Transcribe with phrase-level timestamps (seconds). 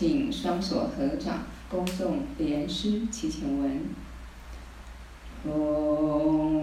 [0.00, 3.82] 请双手合掌，恭诵莲师祈请文。
[5.44, 5.52] 匡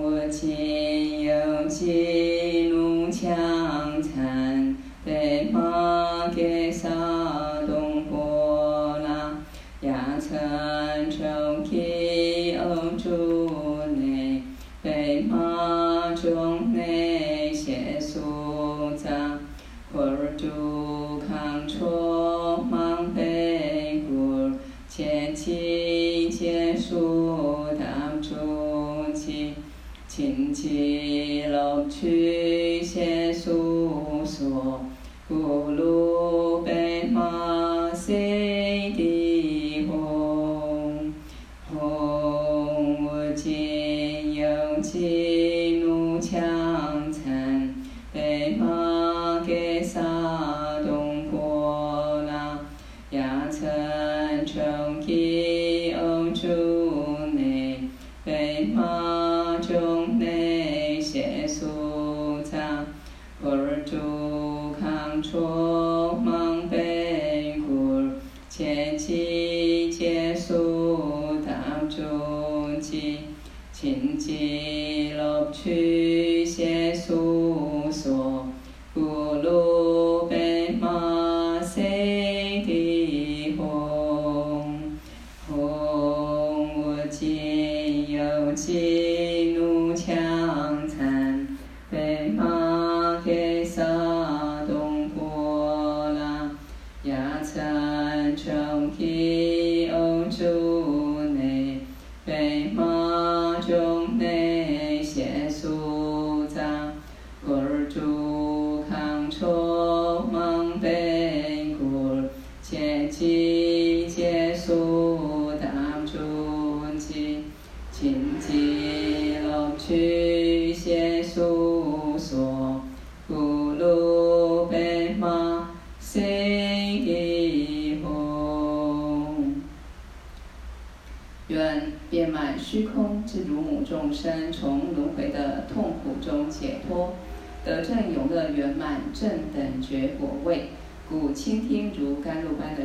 [0.02, 1.86] 我今有吉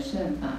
[0.03, 0.59] 圣法。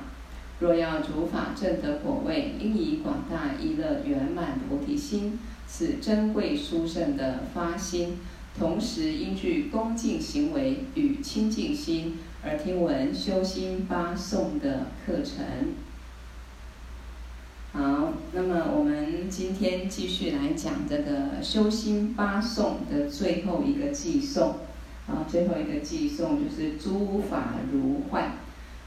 [0.59, 5.37] 若要主法正得果位，应以广大一乐圆满菩提心，
[5.67, 8.19] 此珍贵殊胜的发心。
[8.57, 15.73] 同时应具恭敬行为与清净心，而听闻修心八颂的课程。
[17.73, 24.57] 好，那么我们今天继续来讲这个修心八颂的最后一个偈颂。
[25.07, 28.33] 啊，最后一个偈颂就是诸法如幻。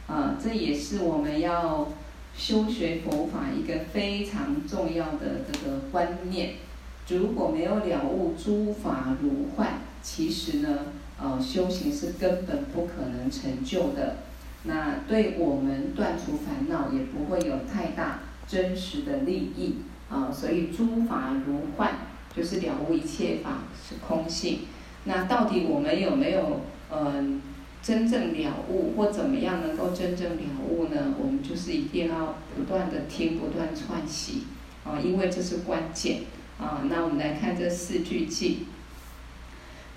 [0.06, 1.88] 啊，这也是我们要
[2.36, 6.54] 修学佛法一个非常重要的这个观念。
[7.08, 10.78] 如果没有了悟诸法如幻，其实呢，
[11.20, 14.18] 呃，修行是根本不可能成就的。
[14.62, 19.76] 那对我们断除烦恼也不会有太大真实的利益
[20.08, 20.30] 啊。
[20.32, 21.90] 所以诸法如幻，
[22.36, 24.60] 就是了悟一切法是空性。
[25.04, 26.60] 那到底我们有没有
[26.92, 27.40] 嗯？
[27.40, 27.45] 呃
[27.86, 31.14] 真正了悟或怎么样能够真正了悟呢？
[31.20, 34.42] 我们就是一定要不断的听，不断串习
[34.84, 36.22] 啊，因为这是关键
[36.58, 36.82] 啊。
[36.90, 38.54] 那我们来看这四句偈：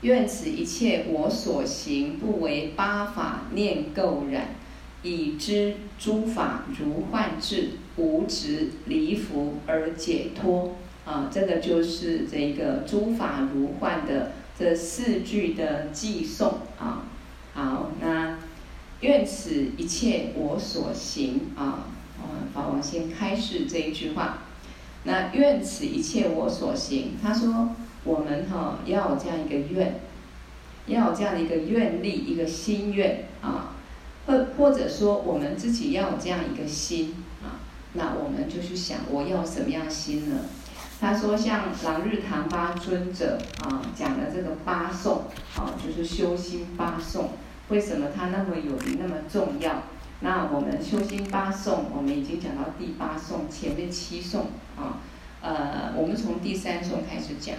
[0.01, 4.49] 愿此一切我所行，不为八法念垢染，
[5.01, 11.27] 已知诸法如幻智，无执离福而解脱啊。
[11.33, 17.05] 这个就是这个诸法如幻的这四句的偈颂啊。
[17.59, 18.37] 好，那
[19.01, 21.87] 愿此一切我所行啊，
[22.17, 24.37] 嗯，法王先开示这一句话。
[25.03, 27.71] 那愿此一切我所行，他说
[28.05, 29.99] 我们哈要有这样一个愿，
[30.85, 33.75] 要有这样的一个愿力，一个心愿啊，
[34.25, 37.13] 或或者说我们自己要有这样一个心
[37.43, 37.59] 啊，
[37.91, 40.37] 那我们就去想我要什么样心呢？
[41.01, 45.23] 他说像朗日唐巴尊者啊讲的这个八颂
[45.57, 47.31] 啊，就是修心八颂。
[47.69, 49.83] 为什么它那么有名，那么重要？
[50.21, 54.99] 那我们修心八颂，我们已经讲到第八颂，前面七颂啊，
[55.41, 57.55] 呃，我们从第三颂开始讲，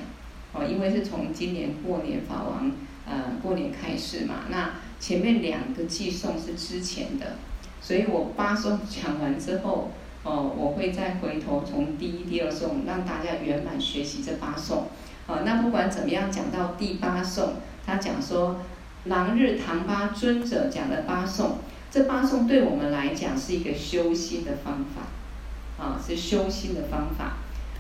[0.52, 2.70] 哦，因为是从今年过年法王
[3.06, 7.36] 呃过年开始嘛，那前面两个寄颂是之前的，
[7.80, 9.92] 所以我八颂讲完之后，
[10.24, 14.88] 哦，我会再回头从第一、第二颂让大家圆满学习这八颂，
[15.26, 17.54] 啊，那不管怎么样，讲到第八颂，
[17.86, 18.56] 他讲说。
[19.05, 21.58] 朗日唐巴尊者讲的八颂，
[21.91, 27.38] 这八颂对我们来讲是一个修心的方法，啊，是修心的方法。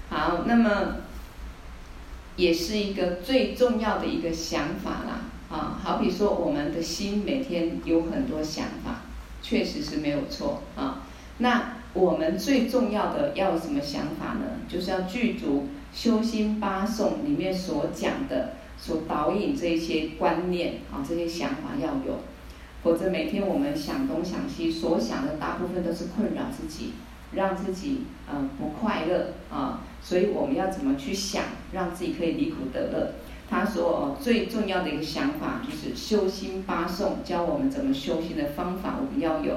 [0.08, 0.96] 好，那么
[2.36, 5.20] 也是一个最重要的一个想法啦，
[5.50, 9.02] 啊，好比说我们的心每天有很多想法，
[9.42, 11.02] 确实是没有错啊。
[11.38, 14.46] 那我们最重要的要什么想法呢？
[14.68, 22.20] 就是要具足修心八颂里面所讲的、所导引这些观念啊，这些想法要有。
[22.82, 26.92] 否则每天我们想东想西，所想的大部分都是困扰自己，
[27.32, 29.82] 让自己呃不快乐啊。
[30.02, 33.12] 所以我们要怎么去想，让自己可以离苦得乐？
[33.50, 39.56] 他说最重要的一个想法就是修心八颂，教我们怎么修心的方法，我们要有。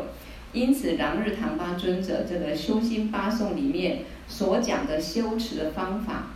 [0.51, 6.32] 因此，朗日唐巴尊者这个修心八颂里面所讲的修持的方法，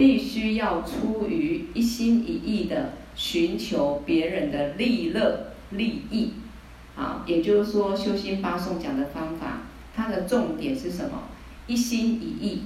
[0.00, 5.48] 必须要出于一心一意的寻求别人的利乐。
[5.72, 6.30] 利益，
[6.96, 9.58] 啊，也就是说，修心八颂讲的方法，
[9.94, 11.24] 它的重点是什么？
[11.66, 12.62] 一心一意，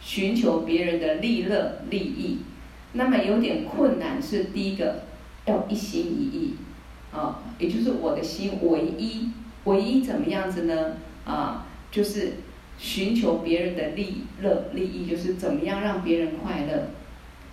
[0.00, 2.38] 寻求别人的利乐利益。
[2.92, 5.02] 那么有点困难是第一个，
[5.46, 6.54] 要一心一意，
[7.12, 9.30] 啊，也就是我的心唯一，
[9.64, 10.92] 唯一怎么样子呢？
[11.26, 12.34] 啊，就是
[12.80, 16.88] 寻求别人的利乐利益，就是怎么样让别人快乐，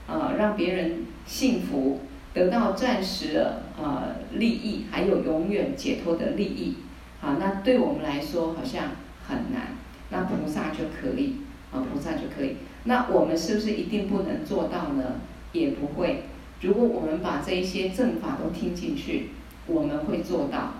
[0.07, 1.99] 啊，让别人幸福。
[2.33, 6.75] 得到暂时的呃利益，还有永远解脱的利益，
[7.19, 8.91] 好，那对我们来说好像
[9.27, 9.75] 很难，
[10.11, 11.37] 那菩萨就可以，
[11.71, 12.57] 啊，菩萨就可以。
[12.83, 15.15] 那我们是不是一定不能做到呢？
[15.51, 16.25] 也不会。
[16.61, 19.31] 如果我们把这一些正法都听进去，
[19.65, 20.75] 我们会做到。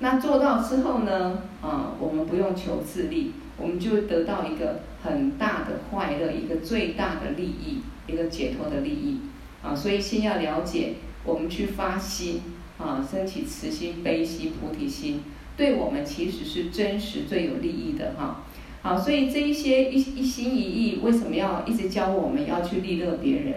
[0.00, 1.42] 那做到之后呢？
[1.62, 9.20] 啊，我们不用求自利，我们就得到一个很大的快乐，一个最大的利益，一个解脱的利益。
[9.60, 10.94] 啊，所以先要了解，
[11.24, 12.40] 我们去发心
[12.78, 15.20] 啊，升起慈心、悲心、菩提心，
[15.56, 18.44] 对我们其实是真实最有利益的哈。
[18.82, 23.54] 好，所以这一些一一心一意，为什么要一直教我们要去利乐别人，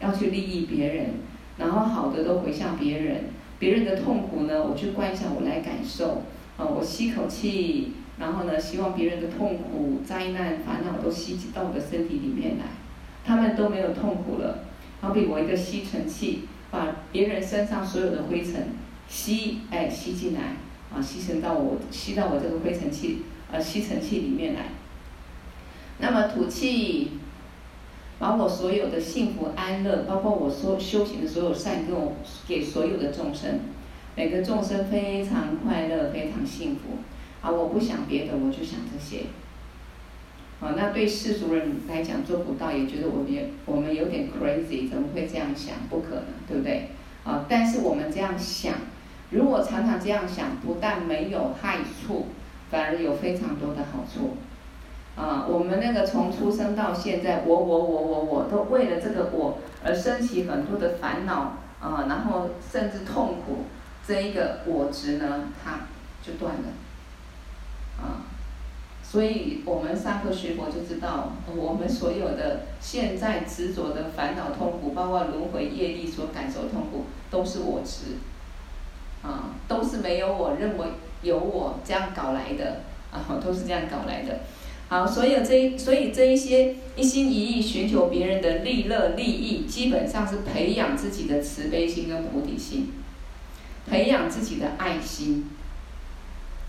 [0.00, 1.06] 要去利益别人，
[1.58, 3.24] 然后好的都回向别人，
[3.58, 6.22] 别人的痛苦呢，我去观想，我来感受
[6.56, 12.66] 啊，我吸口气，然后呢，希望别人的痛苦、灾难、烦恼都吸进到我的身体里面来，
[13.24, 14.58] 他们都没有痛苦了。
[15.00, 18.68] 好比我一个吸尘器，把别人身上所有的灰尘
[19.08, 20.56] 吸，哎，吸进来，
[20.94, 24.66] 啊，吸尘到我，吸到我这个灰尘器，呃，吸尘器里面来。
[25.98, 27.12] 那么吐气，
[28.18, 32.12] 把我所有的幸福安乐，包括我所修行的所有善用，
[32.46, 33.60] 给所有的众生，
[34.14, 36.98] 每个众生非常快乐，非常幸福。
[37.42, 39.26] 啊，我不想别的，我就想这些。
[40.60, 45.74] 啊，那对世俗人来讲做不到，也觉得我们我们有点 crazy，怎么会这样想？
[45.88, 46.88] 不可能，对不对？
[47.24, 48.74] 啊，但是我们这样想，
[49.30, 52.26] 如果常常这样想，不但没有害处，
[52.70, 54.36] 反而有非常多的好处。
[55.16, 63.64] 啊，我们那个从出生到现在，我我我我我都为了这个我而升起很多的烦恼啊，然后甚至痛苦，
[64.06, 65.80] 这一个我执呢，它
[66.22, 66.64] 就断了，
[68.00, 68.26] 啊。
[69.02, 78.18] 所以我们上课学佛就知道，我们所有的现在执着的烦恼痛苦，包括轮回业力所感受痛苦，都是我执，
[79.22, 80.86] 啊，都是没有我认为
[81.22, 84.42] 有我这样搞来的，啊，都是这样搞来的。
[84.88, 92.92] 好，所有这所以这一些一心一意寻求别人的利乐利益，基本上是培养自己的慈悲心跟菩提心，
[93.88, 95.50] 培养自己的爱心。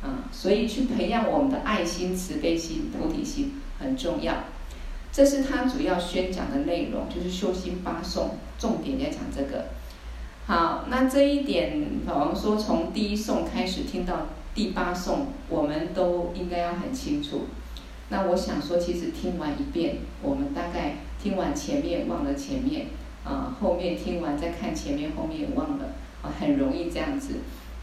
[0.01, 4.34] 啊，所以去培养我们的爱心、慈悲心、菩提心很重要。
[5.12, 9.65] 这是他主要宣讲的内容，就是修心八颂，重点在讲这个。
[10.48, 17.48] 好，那这一点，老王说从第一颂开始听到第八颂，我们都应该要很清楚。
[18.10, 22.88] 那我想说，其实听完一遍，我们大概听完前面忘了前面，
[23.24, 25.86] 啊，后面听完再看前面，后面也忘了，
[26.22, 27.36] 啊，很容易这样子。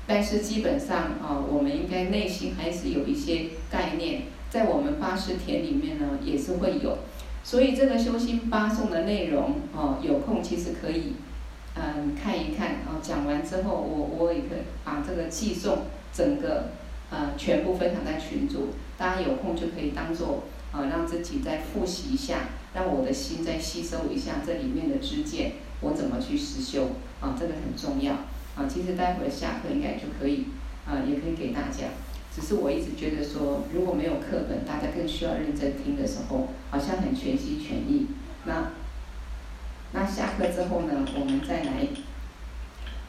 [0.08, 6.96] 但是基本上啊，我们应该内心还是有一些概念，在我们八识田里面呢，也是会有。
[7.44, 11.12] 所以这个修心八颂的内容哦，有空其实可以
[11.74, 12.96] 嗯看一看啊。
[13.02, 15.80] 讲完之后，我我也可以把这个寄颂
[16.12, 16.70] 整个
[17.10, 28.14] 呃全部分享在群组，大家有空就可以当做啊，让自己再复习一下，让我的心再吸收一下这里面的知见，我怎么去实修啊，这个很重要。
[28.58, 30.46] 啊，其实待会儿下课应该就可以，
[30.84, 31.86] 啊，也可以给大家。
[32.34, 38.08] 只是我一直觉得说，如果没有课本，大家更需要认真听的时候，好像很全心全意。
[38.44, 38.72] 那
[39.92, 41.86] 那下课之后呢，我们再来，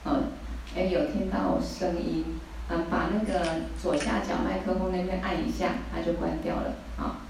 [0.06, 0.32] 嗯，
[0.76, 2.26] 哎，有听到声音，
[2.70, 3.46] 嗯，把那个
[3.82, 6.76] 左下角麦克风那边按一下，它就关掉了。
[6.98, 7.22] 啊，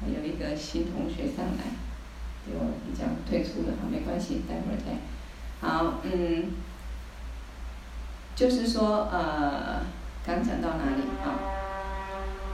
[0.00, 1.64] 还 有一个新同学上来，
[2.48, 4.96] 给我比较退出了，好，没关系，待会儿再。
[5.60, 6.52] 好，嗯，
[8.34, 9.82] 就是说，呃，
[10.24, 11.38] 刚讲到哪里啊？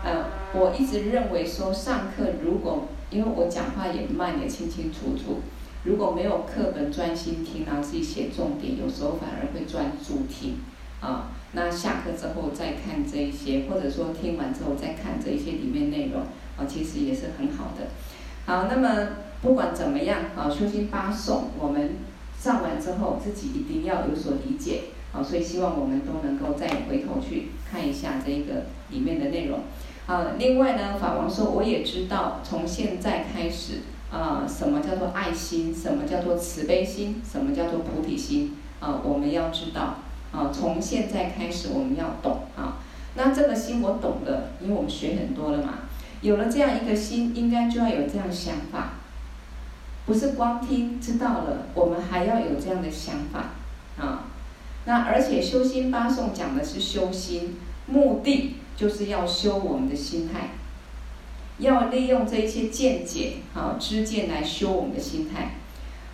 [0.05, 5.41] 呃，我一直认为说上课如果，因为我讲话也慢也清清楚楚。
[5.85, 10.57] 如果没有课本专心听，然后自己写重点，有时候反而会专注听，
[11.01, 16.23] 啊，那下课之后再看这一些，或者说听完之后再看这一些里面内容，
[16.57, 17.89] 啊，其实也是很好的。
[18.47, 19.09] 好，那么
[19.45, 21.97] 不管怎么样，啊，修心八颂我们
[22.41, 29.61] 上完之后，自己一定要有所理解，啊，所以希望我们都能够再回头去看一下这个里面的内容。
[30.07, 33.81] 啊，另外呢，法王说我也知道，从现在开始。
[34.11, 35.75] 啊，什么叫做爱心？
[35.75, 37.21] 什么叫做慈悲心？
[37.29, 38.57] 什么叫做菩提心？
[38.79, 39.97] 啊，我们要知道。
[40.31, 42.79] 啊，从现在开始我们要懂啊。
[43.17, 45.81] 那这个心我懂了，因为我们学很多了嘛。
[46.21, 48.93] 有了这样一个心，应该就要有这样想法，
[50.07, 53.55] 不是光听知道了，我们还要有这样的想法
[53.99, 54.25] 啊。
[54.85, 57.57] 那而且修心八颂讲的是修心，
[57.87, 60.51] 目的就是要修我们的心态。
[61.59, 65.55] 要利用这一些见解，啊，知见来修我们的心态。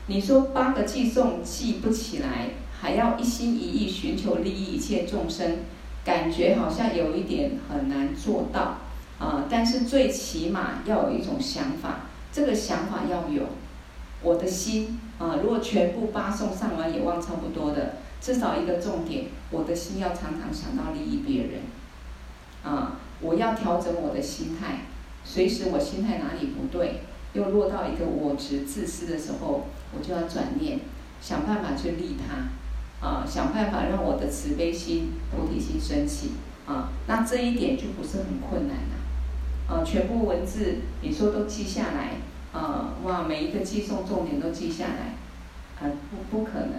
[0.07, 5.61] 你说八个寄送记不起来，还要一心一意寻求利益一切众生，
[6.05, 8.79] 感觉好像有一点很难做到，
[9.19, 13.45] 啊，但是最起码要有一种想法，这个想法要有。
[14.23, 21.61] 我的心，啊，如果全部八送上完也忘差不多的，至少一个重点，我的心要常常想到利益别人，
[22.63, 24.81] 啊，我要调整我的心态。
[25.25, 27.03] 随时我心态哪里不对，
[27.35, 30.81] 又落到一个我执自私的时候，我就要转念，
[31.21, 36.33] 想办法去利他，啊，想办法让我的慈悲心、菩提心升起，
[36.67, 42.17] 啊，那这一点就不是很困难了，啊，全部文字你说都记下来，
[42.53, 45.15] 啊，哇，每一个偈颂重点都记下来，
[45.81, 46.75] 啊，不不可能，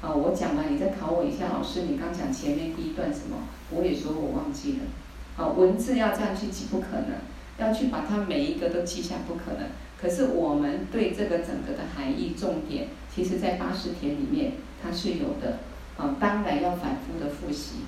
[0.00, 3.36] 啊，我讲完你再考我一下，老师，你刚讲前面第一段什么？
[3.70, 7.18] 我也说我忘记了，啊，文字要这样去记不可能。
[7.58, 9.68] 要去把它每一个都记下，不可能。
[10.00, 15.58] 可是我们对这个整个的含义重点，其实在八十天里面它是有的。
[15.98, 17.82] 啊，当然要反复的复习，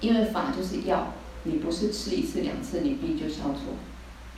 [0.00, 1.12] 因为法就是药，
[1.44, 3.76] 你不是吃一次两次，你病就消除。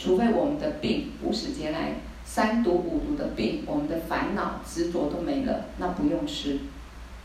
[0.03, 1.93] 除非我们的病无始劫来
[2.25, 6.59] 三毒五毒的病，我们的烦恼执着都没了，那不用吃。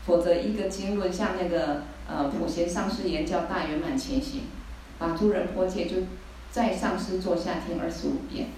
[0.06, 4.42] 否则一个经论像那个呃普贤上师言教大圆满前行，
[4.98, 5.96] 把诸人迫切就。
[6.50, 8.48] 在上师座下听二十五遍，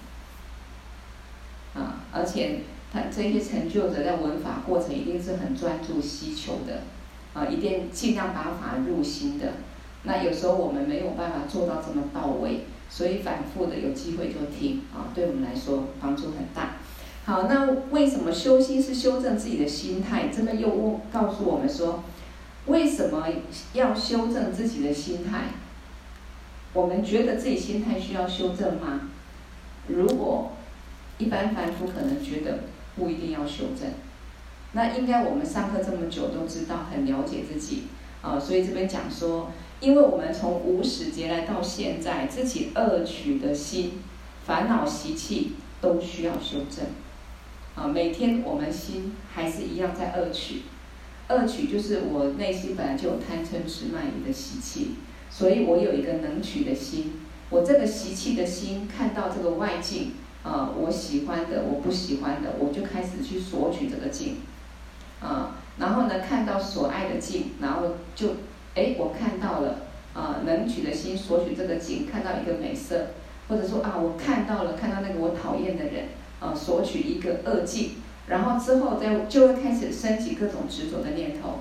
[1.75, 2.61] 啊，而且
[2.93, 6.83] 他这些成就者在闻法过程一定是很专注希求的，
[7.35, 9.55] 啊，一定尽量把法入心的。
[10.05, 12.61] 那有时候我们没有办法做到这么到位，
[12.91, 16.73] 所以反复的有机会就听，啊，对我们来说帮助很大。
[17.25, 20.29] 好，那为什么修心是修正自己的心态？
[20.35, 22.03] 这边又告诉我们说，
[22.67, 23.29] 为什么
[23.75, 25.51] 要修正自己的心态？
[26.73, 29.09] 我们觉得自己心态需要修正吗？
[29.87, 30.53] 如果
[31.19, 32.61] 一般凡夫可能觉得
[32.97, 33.91] 不一定要修正，
[34.73, 37.85] 那应该我们上课这么久都知道，很了解自己
[38.23, 44.01] 啊，所以这边讲说，因为我们从无始劫来到现在，自己恶取的心、
[44.47, 46.85] 烦恼习气都需要修正
[47.75, 47.89] 啊。
[47.89, 50.63] 每天我们心还是一样在恶取，
[51.29, 54.97] 恶取就是我内心本来就有贪嗔痴慢疑的习气。
[55.33, 57.13] 所以我有一个能取的心，
[57.51, 60.11] 我这个习气的心看到这个外境，
[60.43, 64.39] 啊、我喜欢的，我不喜欢的，我就开始去索取这个境，
[65.21, 68.31] 啊、然后呢，看到所爱的境，然后就，
[68.75, 69.81] 哎，我看到了，
[70.15, 73.09] 啊、能取的心索取这个境，看到一个美色，
[73.49, 76.05] 或者说啊，我看到了，看到那个我讨厌的人，
[76.39, 77.97] 啊、索取一个恶境，
[78.29, 81.61] 然后之后再就会开始升起各种执着的念头。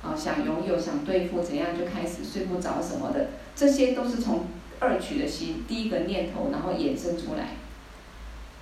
[0.00, 4.46] 啊，想拥有，想对付，怎样就开始睡不着什么的，这些都是从
[4.78, 7.56] 二取的心第一个念头，然后衍生出来。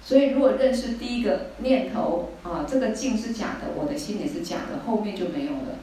[0.02, 5.78] 所以，如果认识第一个念头啊，这个境是假的，我的心也是假的，后面就没有了。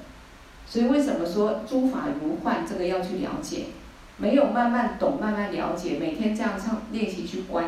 [0.74, 2.65] 所以，为什么说诸法如幻？
[2.68, 3.65] 这个要去了解，
[4.18, 7.65] 没有慢慢懂，慢慢了解，每天这样唱练习去观。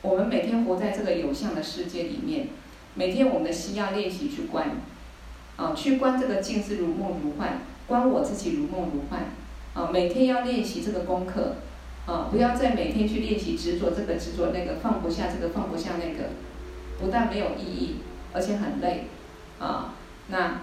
[0.00, 2.48] 我们每天活在这个有相的世界里面，
[2.94, 4.70] 每天我们的心要练习去观。
[5.56, 9.26] 啊，去观这个镜是如梦如幻，观我自己如梦如幻。
[9.74, 11.56] 啊，每天要练习这个功课，
[12.06, 16.30] 啊，不要再每天去练习执着这个执着那个，放不下这个放不下那个，
[16.98, 17.96] 不但没有意义，
[18.32, 19.04] 而且很累。
[19.58, 19.92] 啊，
[20.28, 20.62] 那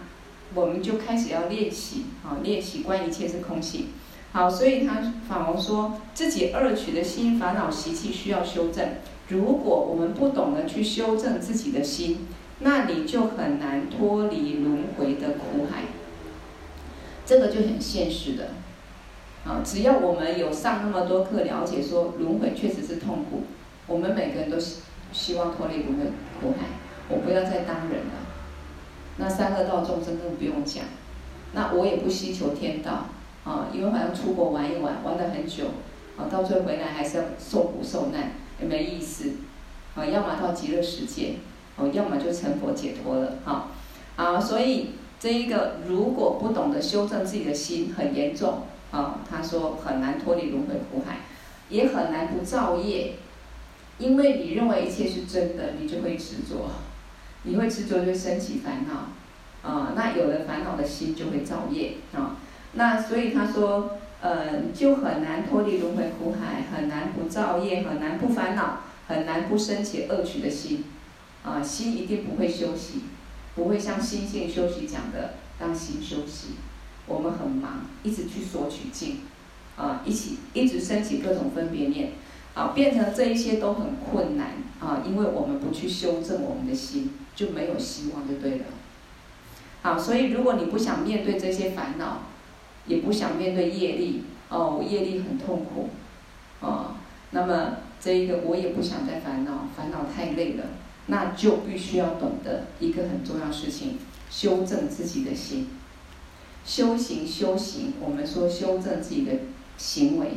[0.55, 3.87] 我们就开始要练习，啊，练习观一切是空性。
[4.31, 8.89] 好，所以他法王说自己恶取的心烦恼习气需要修正。
[9.29, 12.27] 如果我们不懂得去修正自己的心，
[12.59, 15.83] 那你就很难脱离轮回的苦海。
[17.25, 18.49] 这个就很现实的。
[19.45, 23.43] 啊，只要我们有上那么多课，了解说轮回确实是痛苦，
[23.87, 24.77] 我们每个人都希
[25.11, 26.05] 希望脱离轮回
[26.41, 26.67] 苦海，
[27.09, 28.22] 我不要再当人了。
[29.17, 30.83] 那三恶道众生更不用讲，
[31.53, 33.05] 那我也不希求天道。
[33.43, 35.65] 啊，因为好像出国玩一玩，玩了很久，
[36.17, 39.31] 啊，到最后回来还是要受苦受难，也没意思。
[39.95, 41.33] 啊，要么到极乐世界，
[41.75, 43.33] 哦，要么就成佛解脱了。
[43.43, 43.67] 哈，
[44.15, 48.61] 啊，所以这一个如果不懂得修正自己的心，很严重。
[48.91, 51.17] 啊，他说很难脱离轮回苦海，
[51.67, 53.15] 也很难不造业，
[53.97, 56.69] 因为你认为一切是真的，你就会执着，
[57.43, 59.69] 你会执着就升起烦恼。
[59.69, 61.95] 啊，那有了烦恼的心就会造业。
[62.13, 62.35] 啊。
[62.73, 70.83] 那所以他说，呃，就很难脱离轮回苦海，很难不造业，很难不烦恼，很难不生起恶取的心，
[71.43, 73.03] 啊，心一定不会休息，
[73.55, 76.55] 不会像心性休息讲的，当心休息。
[77.05, 79.17] 我们很忙，一直去索取境，
[79.75, 82.13] 啊，一起一直升起各种分别念，
[82.53, 88.65] 啊，变成这一些都很困难，啊，因为我们不去修正我们的心，就没有希望就对了。
[89.81, 92.23] 好，所以如果你不想面对这些烦恼，
[92.87, 95.89] 也不想面对业力，哦，我业力很痛苦，
[96.61, 96.95] 哦，
[97.31, 100.65] 那么这一个我也不想再烦恼，烦恼太累了，
[101.07, 103.97] 那就必须要懂得一个很重要事情，
[104.29, 105.67] 修正自己的心，
[106.65, 109.33] 修行修行，我们说修正自己的
[109.77, 110.31] 行为，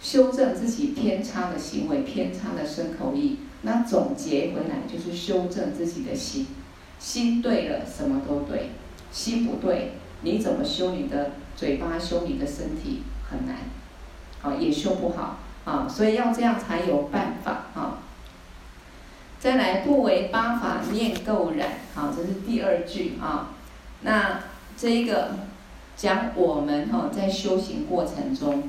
[0.00, 6.46] 修正自己偏差的行为，偏差的身口意，那总结回来就是修正自己的心，
[6.98, 8.70] 心对了，什么都对，
[9.10, 9.92] 心不对，
[10.22, 11.32] 你怎么修你的？
[11.56, 13.56] 嘴巴修你的身体很难，
[14.42, 18.02] 啊，也修不好啊，所以要这样才有办法啊。
[19.38, 23.50] 再来，不为八法念垢染，好，这是第二句啊。
[24.00, 24.40] 那
[24.76, 25.36] 这一个
[25.96, 28.68] 讲我们哈在修行过程中，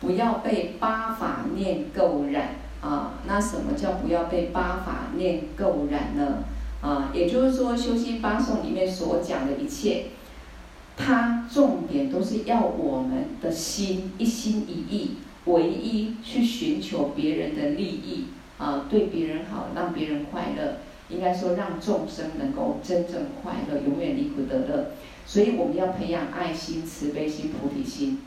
[0.00, 3.14] 不要被八法念垢染啊。
[3.26, 6.44] 那什么叫不要被八法念垢染呢？
[6.82, 10.06] 啊，也就是说，修心八颂里面所讲的一切。
[10.94, 15.16] 它重点都是要我们的心一心一意，
[15.46, 18.26] 唯一去寻求别人的利益
[18.58, 24.90] 啊，对别人好，让别人快乐，应该说让众生能够真正快乐，永远离苦得乐。
[25.24, 28.18] 所以我们要培养爱心、慈悲心、菩提心。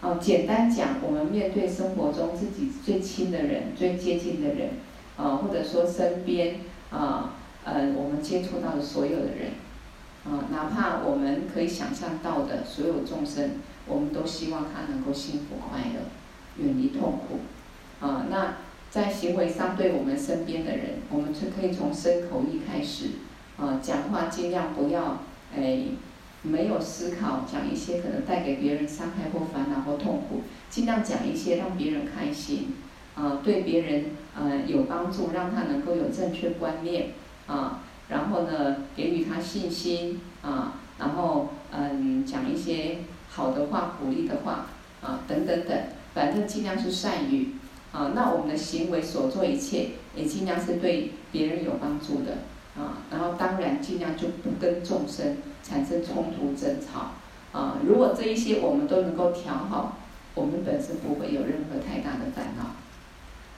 [0.00, 4.70] 啊，简单讲，我们面对生活中自己最亲的人、最接近的人，
[5.16, 6.56] 啊，或者说身边
[6.90, 9.52] 啊，呃，我们接触到的所有的人。
[10.24, 13.52] 啊，哪怕我们可以想象到的所有众生，
[13.86, 17.38] 我们都希望他能够幸福快乐，远离痛苦。
[18.04, 18.56] 啊，那
[18.90, 23.10] 在行为上对我们身边的人，我们就可以从身口意开始。
[23.56, 25.22] 啊，讲话尽量不要，
[25.56, 25.78] 哎，
[26.46, 32.74] 没有思考，讲一些可能带给别人伤害或烦恼或痛苦，尽量讲一些让别人开心，
[33.14, 34.04] 啊，对别人
[34.34, 37.10] 呃有帮助，让他能够有正确观念，
[37.46, 37.82] 啊。
[38.08, 44.66] 然后呢，给予他信心啊，然后嗯，讲一些好的话、鼓励的话
[45.02, 45.76] 啊，等等等，
[46.14, 47.56] 反正尽量是善语
[47.90, 48.12] 啊。
[48.14, 52.38] 那我们的行为所做一切，也尽量是对别人有帮助的
[52.78, 53.02] 啊。
[53.10, 57.78] 然后当然尽量就不跟众生产生冲突争吵啊。
[57.86, 59.96] 如果这一些我们都能够调好，
[60.34, 62.76] 我们本身不会有任何太大的烦恼。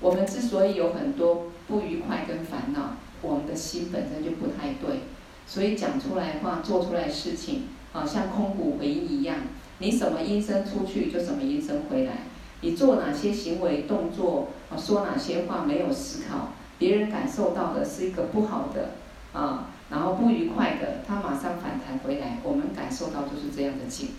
[0.01, 2.97] 我们之所以有很多不愉快跟烦恼。
[3.21, 5.01] 我们的心本身就不太对，
[5.45, 9.39] 所以讲出来话、做出来事情，啊，像空谷回音一样，
[9.79, 12.13] 你什么音声出去，就什么音声回来。
[12.61, 18.91] 你做哪些行为动作，啊，说哪些话没有思考，别人感受到的是一个不好的，
[19.33, 24.11] 啊，然后不愉快的，他马上反弹回来，我们感受到就是这样的境，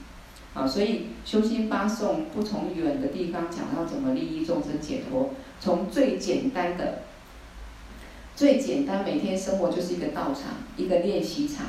[0.53, 7.03] 啊，所以修心八颂不从远的地方讲到怎么利益众生解脱，从最简单的。
[8.35, 11.65] 最简单，每天生活就是一个道场，一个练习场，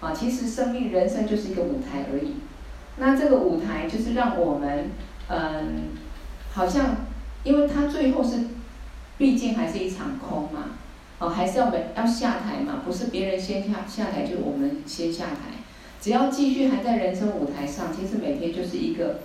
[0.00, 2.36] 啊，其实生命人生就是一个舞台而已。
[2.96, 4.90] 那这个舞台就是让我们，
[5.28, 5.90] 嗯，
[6.54, 6.96] 好像，
[7.44, 8.44] 因为它最后是，
[9.18, 10.70] 毕竟还是一场空嘛，
[11.22, 15.62] 哦，还是要没要下台嘛，不是别人先下下台，就是我们先下台。
[16.00, 19.20] 只要继续还在人生舞台上，其实每天就是一个。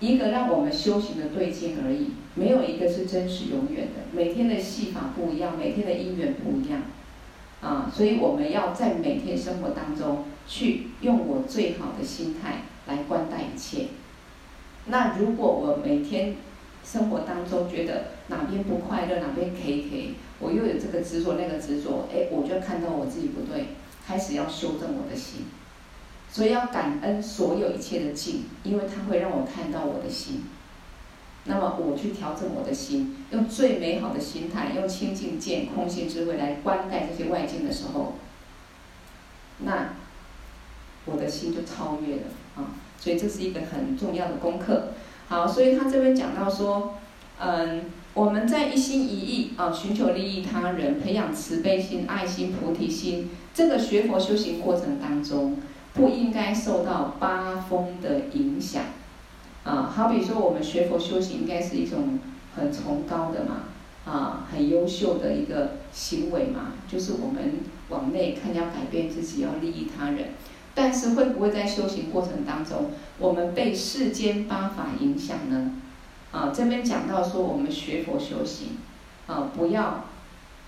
[0.00, 4.02] 一个让我们修行的对境而已，没有一个是真实永远的。
[4.10, 6.82] 每天的戏法不一样，每天的因缘不一样，
[7.60, 13.90] 啊，所以我们要在每天生活当中去用我最好的心态来观待一切。
[14.86, 16.34] 那如果我每天
[16.82, 23.68] 生活当中觉得哪边不快乐，哪边 K K，我又有这个执着那个执着，哎，我就看到我自己不对，
[24.04, 25.46] 开始要修正我的心。
[26.28, 30.44] 所以要感恩所有一切的境，因为它会让我看到我的心。
[31.44, 38.14] 那么我去调整我的心，用最美好的心态，用清净见空性智慧来观待这些外境的时候，
[39.58, 39.94] 那
[41.04, 42.22] 我的心就超越了
[42.56, 42.74] 啊！
[42.98, 44.94] 所以这是一个很重要的功课。
[45.28, 46.94] 好，所以他这边讲到说，
[47.38, 55.56] 嗯，我们在一心一意啊，寻求利益他人，培养慈悲心、爱心、菩提心，这个学佛修行过程当中，
[55.94, 58.84] 不应该受到八风的影响。
[59.64, 62.18] 啊，好比说我们学佛修行，应该是一种
[62.54, 63.64] 很崇高的嘛，
[64.04, 70.32] 啊，很优秀的一个行为嘛，就是我们往内看要改变自己，要利益他人。
[70.74, 75.72] 但是会不会在修行过程当中，我们被世间八法影响呢？
[76.32, 78.78] 啊，这边讲到说我们学佛修行，
[79.26, 80.04] 啊，不要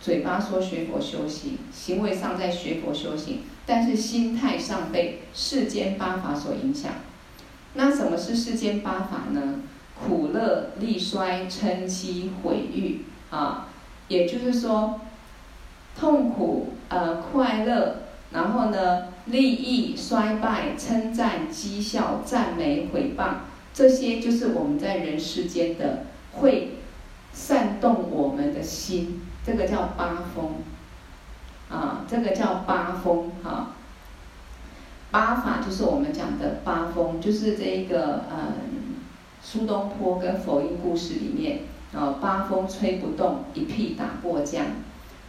[0.01, 6.93] 嘴巴说学佛修行，行为上在学佛修行，但是心态上被世间八法所影响。
[7.73, 9.61] 那什么是世间八法呢？
[9.97, 13.69] 苦乐、利衰、嗔叹、毁誉啊，
[14.09, 15.01] 也就是说，
[15.99, 17.97] 痛苦、呃快乐，
[18.33, 23.35] 然后呢，利益、衰败、称赞、讥笑、赞美、毁谤，
[23.75, 26.79] 这些就是我们在人世间的会
[27.33, 30.53] 煽动我们的心，这个叫八风
[31.69, 33.73] 啊，这个叫八风哈。
[35.11, 38.95] 八法就是我们讲的八风，就是这一个嗯，
[39.43, 41.61] 苏东坡跟佛印故事里面
[41.93, 44.67] 啊，八风吹不动，一屁打过江。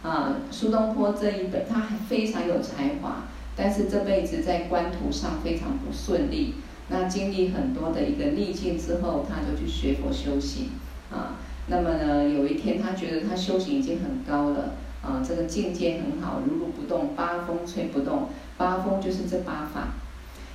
[0.02, 3.24] 啊，苏东坡这一本他还非常有才华，
[3.56, 6.54] 但是这辈子在官途上非常不顺利。
[6.88, 10.70] 那经历很多的一个逆境之后，他就去学佛修行
[11.10, 11.36] 啊。
[11.68, 18.28] 那么呢，有一天他觉得他修行已经很高了啊，这个境界很好，如如不动，八风吹不动。
[18.56, 19.88] 八风就是这八法，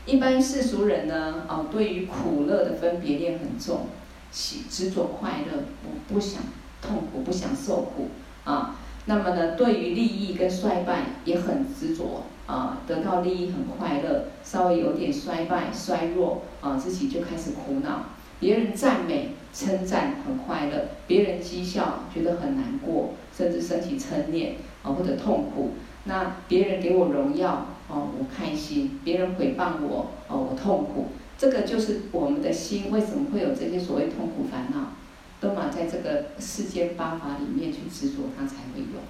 [0.08, 3.88] 一般世俗人呢，哦，对于苦乐的分别念很重，
[4.32, 6.42] 喜执着快乐，不不想
[6.82, 8.08] 痛苦，不想受苦
[8.44, 8.76] 啊。
[9.06, 18.08] 那么呢，对于利益跟衰败也很执着啊，得到利益很快乐，稍微有点衰败衰弱啊，自己就开始苦恼。
[18.42, 25.72] 别人赞美称赞很快乐，别人讥笑觉得很难过，甚至升起嗔念啊或者痛苦。
[26.04, 27.68] 那别人给我荣耀。
[27.94, 31.08] 哦，我开心；别人诽谤我，哦，我痛苦。
[31.38, 34.94] 这个就是我们的心为什么会有这些所谓痛苦烦恼，
[35.42, 39.02] 都嘛在这个世间八法里面去执着，它才会有。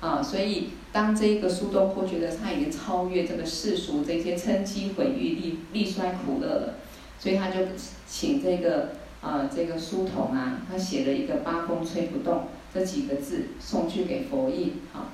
[0.00, 6.74] 啊，所以当这个苏东坡觉得他已经超越这个世俗这些称讥毁誉、利利衰苦乐了，
[7.18, 7.58] 所以他就
[8.08, 15.12] 请这个啊这个书童啊，他写了一个“八风吹不动”这几个字送去给佛印，啊。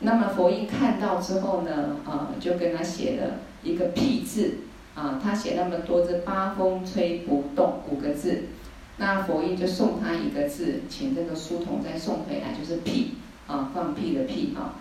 [0.00, 4.58] 那么佛印看到之后呢，啊，就跟他写了一个“辟”字，
[4.94, 8.44] 啊，他写那么多字“八风吹不动”五个字，
[8.98, 13.14] 那佛印就送他一个字，请这个书童再送回来，就是“辟”，
[13.48, 14.78] 啊，放屁的“屁”啊。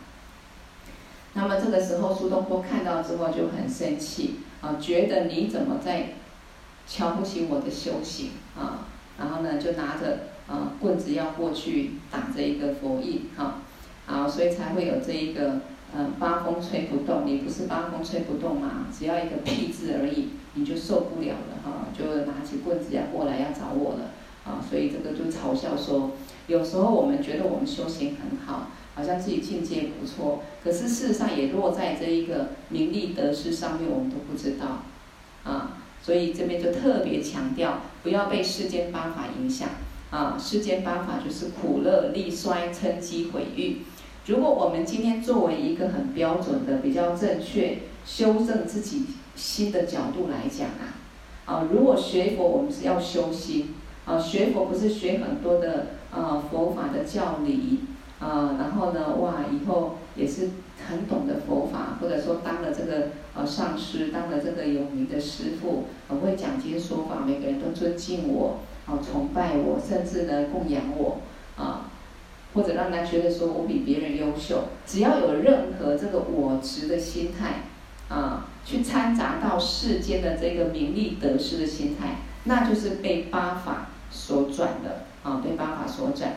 [1.34, 6.10] 那么这个时候苏东坡看到之后就很生气，啊，觉得你怎么在
[6.88, 8.86] 瞧不起我的修行啊？
[9.18, 13.62] 然后呢，就拿着啊棍子要过去打这一个佛印，哈。
[14.08, 15.60] 啊，所以才会有这一个，
[15.94, 18.88] 嗯、八风吹不动，你不是八风吹不动嘛？
[18.98, 24.12] 只要一个屁字而已，你就受不了了哈，就拿起棍子要过来要找我了，
[24.46, 26.12] 啊，所以这个就嘲笑说，
[26.48, 34.84] 有时候我们觉得我们修行很好，好像自己境界不错，可是事实上也落在这一个名利得失上面，我们都不知道，
[35.44, 39.70] 啊，所以这边就特别强调，不要被世间八法影响，
[40.10, 43.80] 啊，世间八法就是苦乐、利衰、嗔机、毁誉。
[44.26, 49.06] 如果我们今天作为一个很标准的、比较正确修正自己
[49.36, 50.96] 心的角度来讲啊，
[51.46, 57.82] 啊，如果学佛我们是要修心，啊，学佛不是学很多的啊佛法的教理，
[58.20, 60.50] 啊，然后呢，哇，以后也是
[60.88, 71.20] 很懂得佛法，或者说当了这个呃上师，当了这个有名的师父，很会讲经说法，每个人都尊敬我，啊，崇拜我，甚至呢供养我，
[71.56, 71.92] 啊。
[72.54, 77.66] 或者让他觉得说我比别人优秀，只要有任何这个我执的心态，
[78.10, 82.16] 啊，去掺杂到世间的这个名利得失的心态，
[82.46, 86.36] 那就是被八法所转的，啊，被八法所转。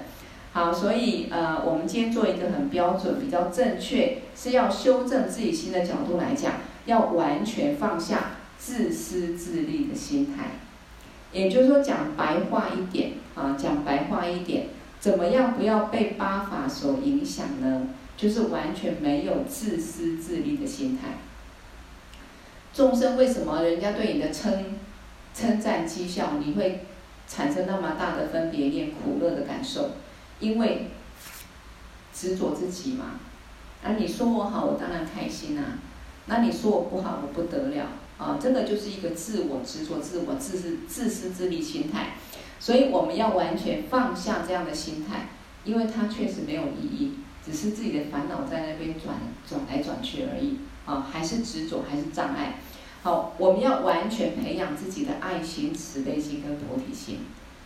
[0.53, 6.55] 好，所以呃，我们今天做一个很标准、比较正确，是要修正自己心的角度来讲，
[6.87, 10.46] 要完全放下自私自利的心态。
[11.33, 14.66] 也就是说，讲白话一点啊，讲白话一点，
[14.98, 17.83] 怎么样不要被八法所影响呢？
[18.16, 21.18] 就是完全没有自私自利的心态。
[22.74, 24.64] 众生为什么人家对你的称
[25.33, 26.85] 称赞讥笑，你会
[27.30, 29.90] 产生那么大的分别念、苦乐的感受？
[30.40, 30.90] 因为
[32.12, 33.20] 执着自己嘛。
[33.84, 35.78] 啊，你说我好，我当然开心啊。
[36.26, 37.86] 那你说我不好，我不得了。
[38.18, 42.14] 啊，这个就是一个自我执着、自我自私、自私自利心态，
[42.58, 45.28] 所以我们要完全放下这样的心态，
[45.64, 47.12] 因为它确实没有意义，
[47.42, 49.14] 只是自己的烦恼在那边转
[49.48, 50.58] 转来转去而已。
[50.84, 52.58] 啊，还是执着，还是障碍。
[53.02, 57.20] 好，我们要完全培养自己的爱心、慈悲心跟菩提心。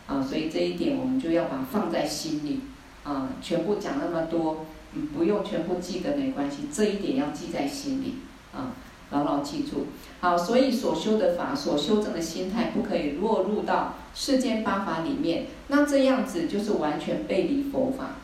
[0.06, 2.60] 啊，所以这一点我们就要把放在心里。
[3.02, 8.16] 啊，全部讲那么多，嗯，不用全部记得没关系，这一点要记在心里。
[8.52, 8.72] 啊。
[9.10, 9.86] 牢牢记住，
[10.20, 15.46] 好，所以所修的法，所修正的心态，不可以落入到世间八法里面。
[15.68, 18.16] 那这样子就是完全背离佛法，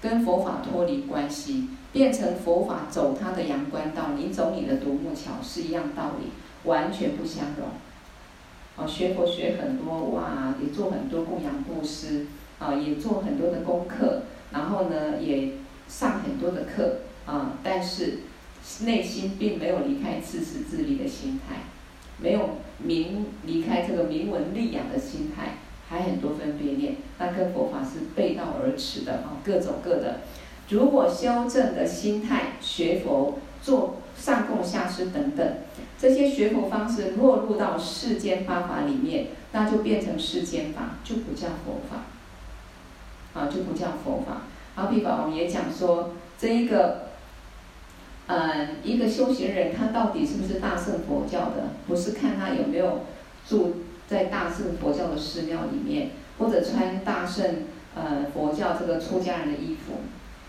[0.00, 6.28] 跟佛法脱离关系，变成佛法走他的阳关道，你走你的独木桥，是一样道理，
[6.64, 7.68] 完全不相容。
[8.76, 12.26] 哦，学佛学很多，哇，也做很多供养布施，
[12.58, 15.52] 啊，也做很多的功课，然后呢，也
[15.88, 18.20] 上很多的课，啊，但是。
[18.84, 21.62] 内心并没有离开自私自利的心态，
[22.18, 25.54] 没有明离开这个明文利养的心态，
[25.88, 30.20] 还很多分别念，那跟佛法是背道而驰的啊，各走各的。
[30.68, 35.54] 如果修正的心态，学佛做上供下施等等，
[36.00, 44.42] 这些学佛方式落入到世间八法里面，那就变成世间法，就不叫佛法，啊，就不叫佛法。
[44.74, 47.10] 好比法王也讲说，这一个。
[48.32, 51.70] 嗯，一个修行人，他到底是不是大乘佛教的？
[51.88, 53.00] 不是看他有没有
[53.44, 57.64] 住在大乘佛教的寺庙里面，或者穿大乘
[57.96, 59.94] 呃佛教这个出家人的衣服。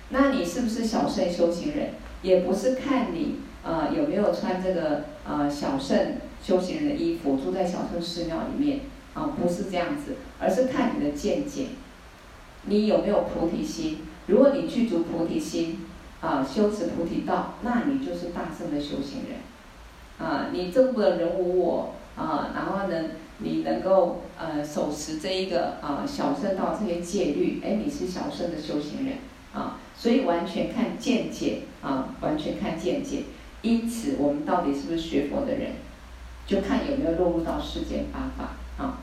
[0.09, 1.95] 那你是不是小乘修行人？
[2.21, 8.81] 也不是看你呃有没有穿这个呃小圣修行人的衣服，住在小圣寺庙里面
[9.13, 11.67] 啊，不是这样子，而是看你的见解，
[12.65, 13.99] 你有没有菩提心？
[14.27, 15.79] 如果你具足菩提心。
[16.21, 19.39] 啊，修持菩提道，那你就是大圣的修行人。
[20.19, 29.15] 啊，你证不得人无我啊，然后呢，你能够呃手持这一个啊小圣道这些戒律，哎，你是小圣的修行人
[29.51, 29.79] 啊。
[29.97, 33.23] 所以完全看见解啊，完全看见解。
[33.61, 35.73] 因此，我们到底是不是学佛的人，
[36.47, 38.99] 就看有没有落入到世间八法啊。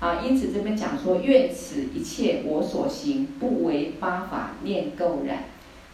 [0.00, 5.44] 啊，因此这边讲说，愿此一切我所行，不为八法念垢染。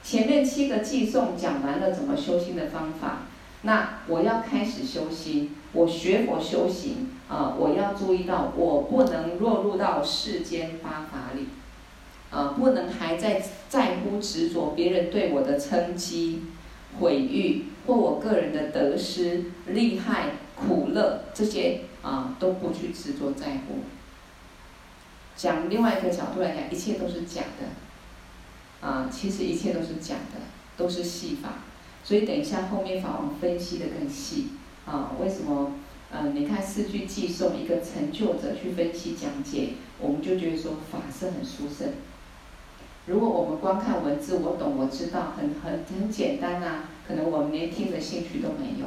[0.02, 3.26] 前面七个偈颂讲完了怎么修心的方法，
[3.62, 11.48] 那我要开始修心，我学佛修行啊，我要注意到我不能落入到世间八法里，
[12.30, 16.36] 啊，不能还在在乎执着别人对我的称讥、
[16.98, 23.78] 毁誉，或我个人的得失、利害、苦乐这些啊都不去执着在乎。
[25.34, 28.86] 讲另外一个角度来讲，一切都是假的。
[28.86, 30.38] 啊，其实一切都是假的，
[30.76, 31.64] 都是戏法，
[32.04, 34.48] 所以等一下后面法王分析的更细。
[34.84, 35.72] 啊，为什么？
[36.10, 41.92] 呃、你看四句偈颂，一个成就者去分析讲解，我们就觉得说法是很殊胜。
[43.06, 48.86] 如果我们光看文字，我懂我知道，很很很简单啊，可能我们连听的兴趣都没有。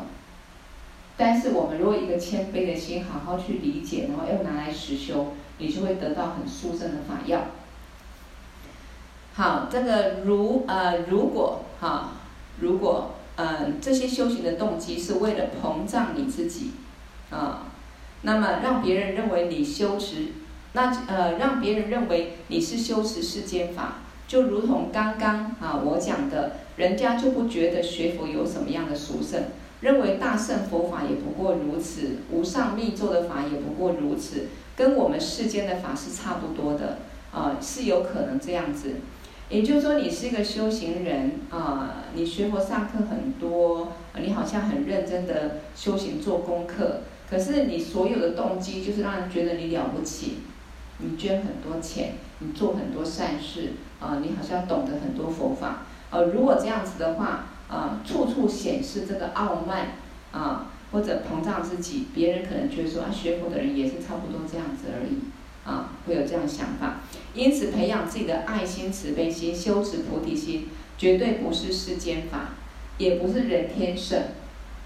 [1.18, 7.42] 但是我们如果一个谦卑的心，好好去理解，然后又拿来实修，你就会得到很殊胜的法药。
[9.34, 12.12] 好，这个如呃，如果哈，
[12.60, 16.72] 如果呃，这些修行的动机是为了膨胀你自己，
[17.30, 17.68] 啊，
[18.24, 20.28] 那么让别人认为你修持，
[20.74, 23.96] 那呃，让别人认为你是修持世间法，
[24.28, 29.44] 就如同刚刚啊我讲的，人家就不觉得学佛有什么样的殊胜，
[29.82, 36.98] 认为大乘佛法也不过如此，无上密咒的法也不过如此，跟我们世间的法是差不多的，
[37.32, 38.96] 啊，是有可能这样子。
[39.48, 43.90] 也就是说，你是一个修行人啊，你学佛上课很多，
[44.20, 50.38] 你好像很认真的修行做功课，可是你所有的动机就是让人觉得你了不起，
[50.98, 55.86] 你捐很多钱，你做很多善事啊，你好像懂得很多佛法。
[56.12, 59.94] 呃，如果这样子的话，啊，处处显示这个傲慢
[60.32, 65.20] 啊，或者膨胀自己，别人可能觉得说啊，学佛的人也是差不多这样子而已。
[65.64, 67.02] 啊，会有这样想法，
[67.36, 72.56] 因此培养自己的爱心、慈悲心，修持菩提心，绝对不是世间法，
[72.98, 74.24] 也不是人天圣，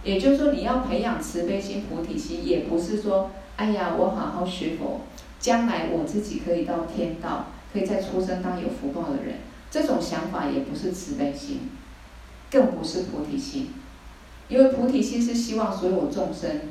[0.03, 4.99] 也就是说，你要培养慈悲心、菩提心，也不是说，哎呀，我好好学佛，
[5.39, 9.35] 将来我自己可以到天道，可以再出生当有福报的人。
[9.75, 11.69] 这种想法也不是慈悲心，
[12.49, 13.73] 更不是菩提心。
[14.47, 16.61] 因为菩提心是希望所有众生，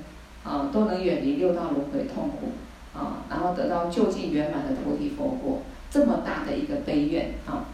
[0.43, 2.53] 啊，都能远离六道轮回痛苦，
[2.99, 7.67] 啊，然后得到究竟圆满的菩提佛果，这么大的一个悲愿，啊，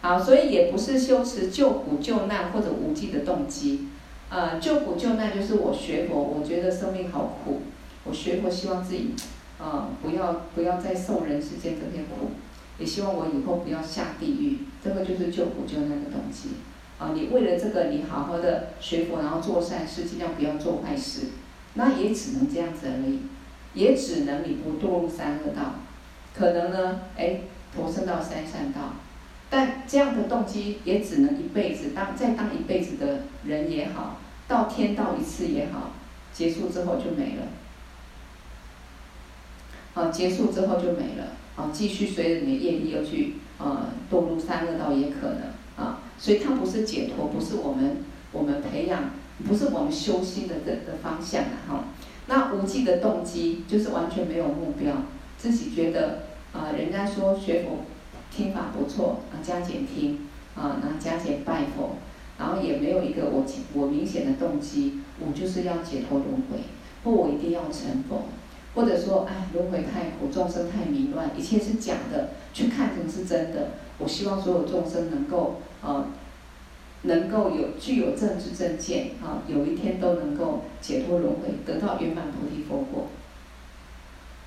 [0.00, 3.88] 好，所以也不是修持救苦救难或者无尽的动机。
[4.30, 7.60] 呃，救苦救难就是我学佛，我觉得生命好苦，
[8.04, 9.10] 我学佛希望自己，
[9.58, 12.30] 呃，不要不要再受人世间这片苦，
[12.78, 16.50] 也希望我以后不要下地狱，这个就是救苦救难的动机。
[16.98, 21.26] 啊，你为了这个，你好好的学佛，然后做善事，尽量不要做坏事，
[21.74, 23.20] 那也只能这样子而已，
[23.74, 25.74] 也只能你不堕入三恶道，
[26.34, 27.40] 可能呢，哎，
[27.76, 28.94] 投生到三善道。
[29.50, 35.92] 但这样的动机也只能一辈子当再当一辈子的人也好，到天道一次也好，
[36.34, 37.42] 结束之后就没了。
[39.98, 41.32] 啊，结束之后就没了。
[41.56, 45.42] 啊，继续随着你的业力又去啊堕入三恶道也可能
[45.76, 47.96] 啊，所以它不是解脱，不是我们
[48.30, 49.10] 我们培养，
[49.46, 51.84] 不是我们修心的的的方向啊哈。
[52.26, 54.94] 那无记的动机就是完全没有目标，
[55.36, 56.20] 自己觉得
[56.52, 57.78] 啊，人家说学佛。
[58.30, 61.96] 听法不错，啊，加减听，啊，然后加减拜佛，
[62.38, 66.58] 然后也没有一个我我明显的动机，我就是要解脱轮回，
[67.02, 68.26] 或我一定要成佛，
[68.78, 73.70] 或者说，哎，轮回太苦，众生太迷乱，一切是假的，去看成是真的。
[73.98, 76.06] 我希望所有众生能够，啊，
[77.02, 83.08] 能够有具有正知正见，啊，有一天都能够解脱轮回，得到圆满菩提佛果。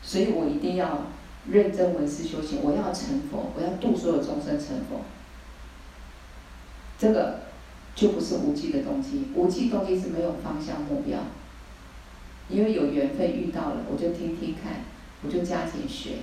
[0.01, 1.07] 所以我一定要。
[1.49, 5.01] 认真闻思修行，我要成佛，我要度所有众生成佛。
[6.99, 7.39] 这个
[7.95, 11.17] 就不是无记的动机，无记动机是没有方向目标。
[12.51, 14.81] 因为有缘分遇到了，我就听听看，
[15.23, 16.15] 我就加紧学。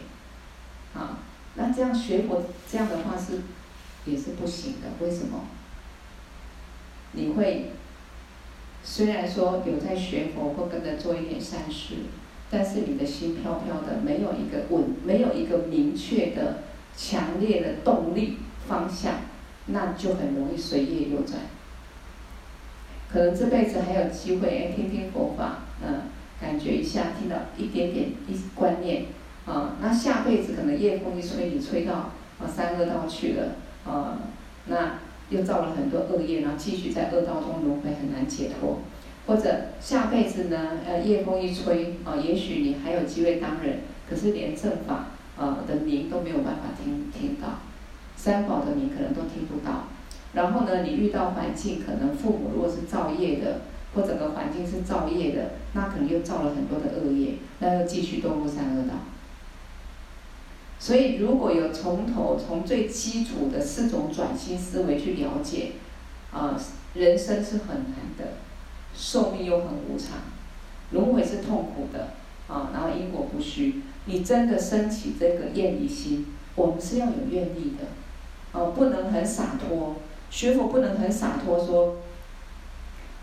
[0.95, 1.19] 啊，
[1.55, 3.41] 那这样学佛这样的话是
[4.05, 5.47] 也是不行的，为什么？
[7.12, 7.71] 你会
[8.85, 11.95] 虽然说有在学佛，或跟着做一点善事。
[12.51, 16.62] 但是你的心飘飘的，没有一个稳，没有一个明确的、
[16.97, 19.17] 强烈的动力方向，
[19.67, 21.41] 那就很容易随业流转。
[23.12, 26.05] 可能这辈子还有机会，哎，听听佛法，嗯，
[26.40, 29.07] 感觉一下，听到一点点一观念，
[29.46, 34.18] 啊，那下辈子可能夜风一吹，你吹到啊三恶道去了，啊，
[34.66, 34.98] 那
[35.31, 38.79] 又造了很多恶业，然后继续在恶道中轮回，很难解脱。
[39.27, 40.79] 或者下辈子呢？
[40.87, 47.59] 呃，夜风一吹，啊、也许你还有机会当人，可是连正法，呃的名都没有办法听听到，
[48.16, 49.88] 三宝的名可能都听不到。
[50.33, 53.61] 然后呢，你遇到环境，可能父母如果是造业的，
[53.94, 58.94] 或整个环境是造业的，那可能又造了很多的恶业，那又继续堕入三恶道。
[60.79, 65.72] 所以，如果有从头从最基础的四种转心思维去了解，
[66.33, 66.57] 啊、
[66.94, 68.35] 人生是很难的。
[68.94, 70.18] 寿命又很无常，
[70.90, 72.09] 轮回是痛苦的
[72.48, 73.83] 啊，然后因果不虚。
[74.07, 77.87] 你真的升起这个愿离心，我们是要有愿力的，
[78.53, 79.96] 哦，不能很洒脱。
[80.31, 81.96] 学佛不能很洒脱说，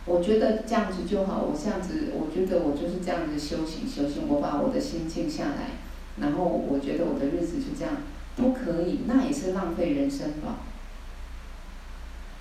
[0.06, 5.72] 我觉得这样子就好，我这样子，我觉得我就是这样子修行修行，我把我的心静下来，
[6.20, 7.96] 然后我觉得我的日子就这样，
[8.36, 10.58] 不可以，那也是浪费人生吧。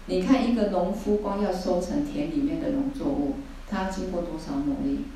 [0.06, 5.06] 你看一个农夫，光要收成田里面的农作物，他要经过多少努力？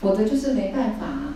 [0.00, 1.34] 否则就是没办法啊。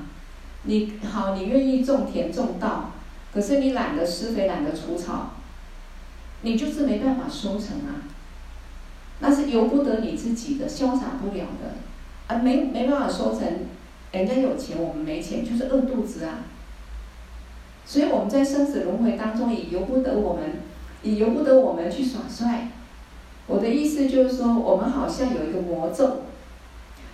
[0.62, 2.92] 你好，你愿意种田种稻，
[3.34, 5.30] 可是你懒得施肥，懒得除草，
[6.42, 8.06] 你就是没办法收成啊。
[9.20, 11.74] 那是由不得你自己的，潇洒不了的，
[12.26, 13.42] 啊，没没办法说成。
[14.12, 16.40] 人家有钱，我们没钱，就是饿肚子啊。
[17.86, 20.42] 所以我们在生死轮回当中，也由不得我们。
[21.02, 22.68] 也由不得我们去耍帅。
[23.46, 26.24] 我的意思就是说，我们好像有一个魔咒，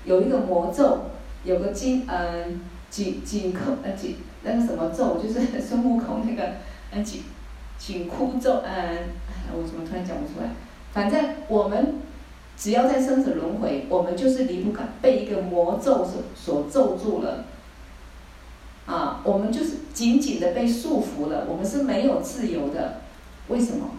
[0.04, 1.02] 有一个魔咒，
[1.44, 6.54] 有个紧嗯紧紧扣呃紧那个什么咒，就是孙悟空那个
[6.90, 7.22] 嗯紧
[7.78, 8.98] 紧箍咒嗯，
[9.52, 10.50] 我怎么突然讲不出来？
[10.97, 11.97] 反正我们
[12.57, 17.44] 只要在生死轮回，我们就是离不开被一个魔咒所所咒住了。
[18.86, 23.01] 啊，我们就是紧紧的被束缚了，我们是没有自由的。
[23.49, 23.90] 为什么？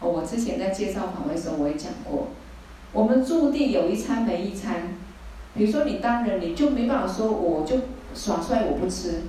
[0.00, 2.28] 我之前在介绍访问的时候我也讲过，
[2.92, 4.98] 我们注定有一餐没一餐。
[5.54, 7.76] 比如说你当人，你就没办法说我就
[8.14, 9.22] 耍帅我不吃，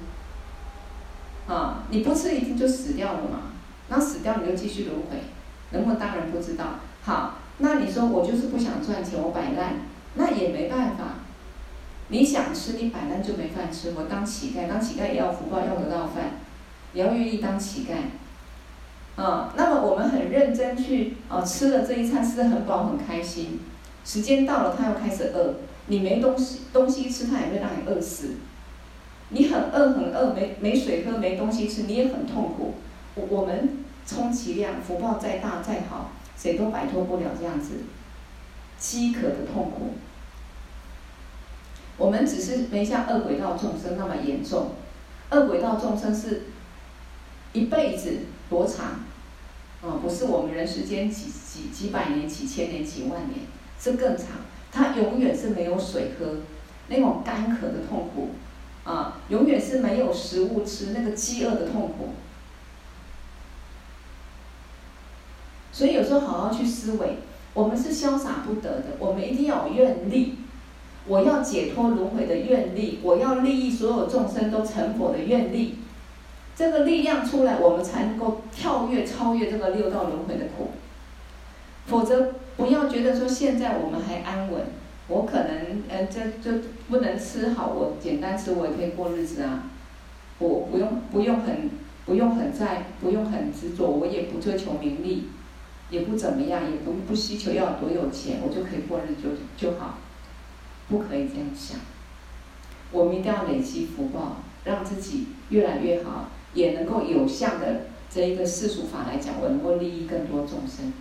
[1.47, 3.53] 啊，你不吃一定就死掉了嘛。
[3.87, 5.17] 那死掉你就继续轮回，
[5.71, 6.79] 能不能当然不知道。
[7.03, 9.81] 好，那你说我就是不想赚钱，我摆烂，
[10.15, 11.15] 那也没办法。
[12.09, 13.93] 你想吃，你摆烂就没饭吃。
[13.95, 16.31] 我当乞丐，当乞丐也要福报，要得到饭，
[16.93, 19.21] 也要愿意当乞丐。
[19.21, 23.61] 啊，那么我们很认真去啊，吃了这一餐，吃得很饱，很开心。
[24.03, 25.55] 时间到了，他又开始饿。
[25.87, 28.35] 你没东西东西吃，他也会让你饿死。
[29.29, 32.75] 你很饿很饿，没没水喝，没东西吃，你也很痛苦。
[33.15, 33.69] 我我们
[34.13, 37.83] 充其量福报再大再好，谁都摆脱不了这样子
[38.77, 39.93] 饥渴的痛苦。
[41.97, 44.71] 我们只是没像恶鬼道众生那么严重。
[45.29, 46.47] 恶鬼道众生是
[47.53, 48.99] 一辈子多长？
[49.81, 53.45] 啊，不是我们人世间几几几百年、几千年、几万年，
[53.79, 54.27] 是更长。
[54.71, 56.37] 他永远是没有水喝，
[56.87, 58.29] 那种干渴的痛苦，
[58.83, 62.09] 啊，永远是没有食物吃，那个饥饿的痛苦。
[65.71, 67.17] 所以有时候好好去思维，
[67.53, 70.35] 我们是潇洒不得的，我们一定要有愿力，
[71.07, 75.75] 我要解脱轮回的愿力，我要利益所有众生都成佛的愿力，
[76.55, 80.71] 这个力量出来，我们才能够跳跃超越这个六道轮回的苦，
[81.87, 82.33] 否则。
[82.57, 84.61] 不要觉得说现在我们还安稳，
[85.07, 89.63] 我可能呃这这不能吃好，我简单吃我也可以过日子啊，
[90.37, 91.71] 我不用不用很
[92.05, 95.29] 不用很在不用很执着，我也不追求名利，
[95.91, 99.99] 也不怎么样，也不不需求要多有钱，我就可以过日子就就好，
[100.89, 101.77] 不可以这样想，
[102.91, 110.91] 我们一定要累积福报，让自己越来越好，也能够有效的这一个世俗法来讲，我能够利益更多众生。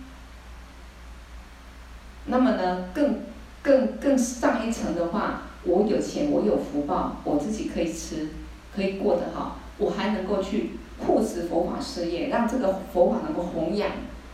[2.25, 3.21] 那么呢，更
[3.63, 8.27] 更更上一层的话，我有钱，我有福报，我自己可以吃，
[8.75, 13.89] 可以过得好，我还能够去护持佛法事业，让这个佛法能够弘扬，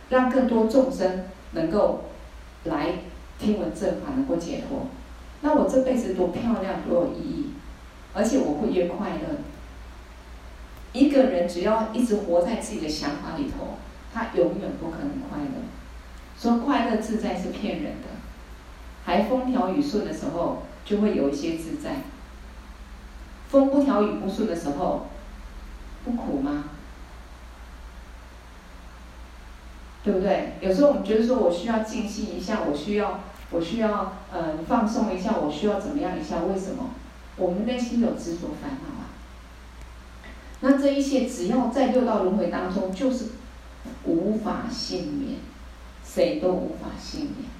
[0.08, 2.04] 让更多众生能够
[2.64, 2.94] 来
[3.38, 4.86] 听闻正法，能够解脱。
[5.40, 7.46] 那我这辈子多漂亮，多有意义，
[8.14, 9.38] 而且我会越快乐。
[10.92, 13.74] 一个人只要一直活在自己的想法里头，
[14.12, 15.62] 他永远不可能快乐。
[16.36, 18.08] 说快乐自在是骗人的，
[19.04, 21.96] 还风调雨顺的时候就会有一些自在。
[23.48, 25.06] 风不调雨不顺的时候，
[26.04, 26.64] 不苦吗？
[30.04, 30.52] 对不对？
[30.60, 33.20] 有时候我们觉得说我需要静心一下，我需要
[33.50, 36.44] 我需要呃放松一下，我需要怎么样一下？
[36.44, 36.90] 为什么？
[37.36, 39.10] 我们内心有执着烦恼啊。
[40.60, 43.26] 那这一切只要在六道轮回当中，就是
[44.04, 45.38] 无法幸免。
[46.04, 47.50] 谁都无法幸免，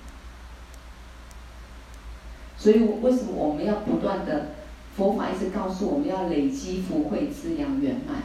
[2.57, 4.53] 所以为什么我们要不断的
[4.97, 8.23] 佛法一直告诉我们要累积福慧滋养圆满？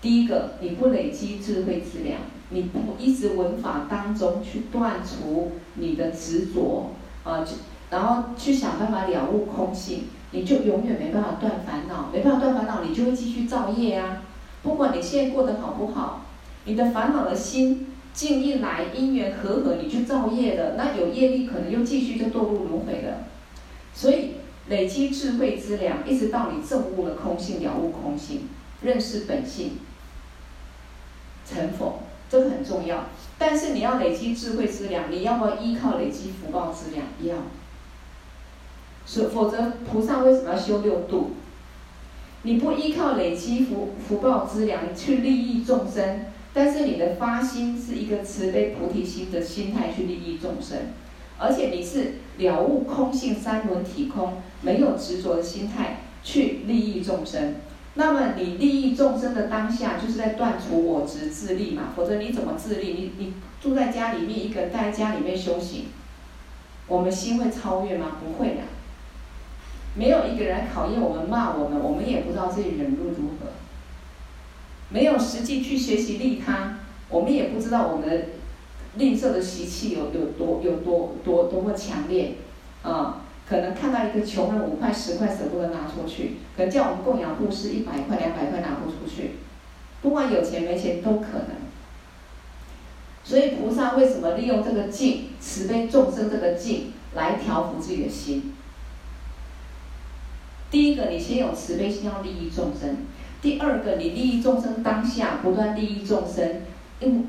[0.00, 2.20] 第一个，你不累积智慧资粮，
[2.50, 6.92] 你不一直文法当中去断除你的执着
[7.24, 7.52] 啊，就
[7.90, 14.22] 然后去想办法了悟空性，你就永远没办法断烦恼，没办法断烦恼，你就会继续造业啊。
[14.62, 16.26] 不管你现在过得好不好，
[16.64, 17.88] 你的烦恼的心。
[18.16, 23.26] 境一来，因缘和合，你就造业了，那有业力可能又继续就堕入轮回了。
[23.92, 24.36] 所以
[24.68, 28.48] 累积智慧资粮，一直到你证悟了空性，了悟空性，
[28.82, 29.78] 认识本性，
[31.46, 33.06] 成佛，这个很重要。
[33.38, 37.06] 但是你要累积智慧资粮，你要不要依靠累积福报资粮？
[37.22, 37.36] 要。
[39.04, 41.32] 所否则菩萨为什么要修六度？
[42.42, 46.26] 你不依靠累积福福报资粮去利益众生。
[46.54, 50.78] 但是你的发心是一个慈悲菩提心的心态去利益众生，
[51.38, 57.56] 而且你是了悟空性三轮体空，没有执着的心态去利益众生。
[57.98, 61.92] 那么你利益众生的当下，就是在断除我执自利嘛？
[61.96, 62.92] 否则你怎么自利？
[62.92, 65.86] 你你住在家里面，一个人待在家里面修行，
[66.86, 68.18] 我们心会超越吗？
[68.22, 68.60] 不会的。
[69.94, 73.46] 没有一个人考验我们，骂我们，我们也不知道自己忍辱如何。
[74.90, 76.78] 没有实际去学习利他，
[77.08, 78.26] 我们也不知道我们
[78.96, 82.34] 吝啬的习气有有多有多多多么强烈，
[82.82, 89.36] 啊，可能看到一个穷人五块十块舍不得拿出去，可能叫我们供养布施一百块两百块拿不出去，
[90.02, 91.56] 不管有钱没钱都可能。
[93.22, 98.52] 所以菩萨为什么利用这个静慈悲众生这个静来调伏自己的心？
[100.70, 102.98] 第一个，你先有慈悲心，要利益众生。
[103.40, 106.62] 第二个，你利益众生当下不断利益众生，
[106.98, 107.24] 因为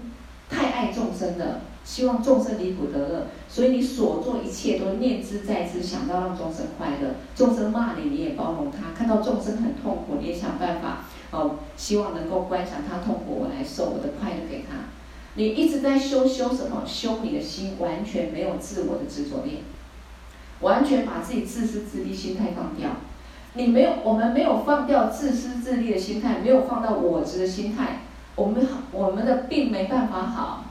[0.50, 7.16] 太爱众生了，希望众生离苦得乐，所以你所做一切都念兹在兹，想到让众生快乐。
[7.34, 14.90] 众生骂你，你也包容他；看到众生很痛苦，你也想办法哦，希望能够观想他痛苦，我来受我的快乐给他。
[15.36, 16.84] 你一直在修修什么？
[16.86, 19.62] 修你的心，完全没有自我的执着念，
[20.60, 22.90] 完全把自己自私自利心态放掉。
[23.54, 28.02] 你没有，我们没有放掉自私自利的心态，没有放到我执的心态，
[28.36, 30.66] 我们，我们的病没办法好。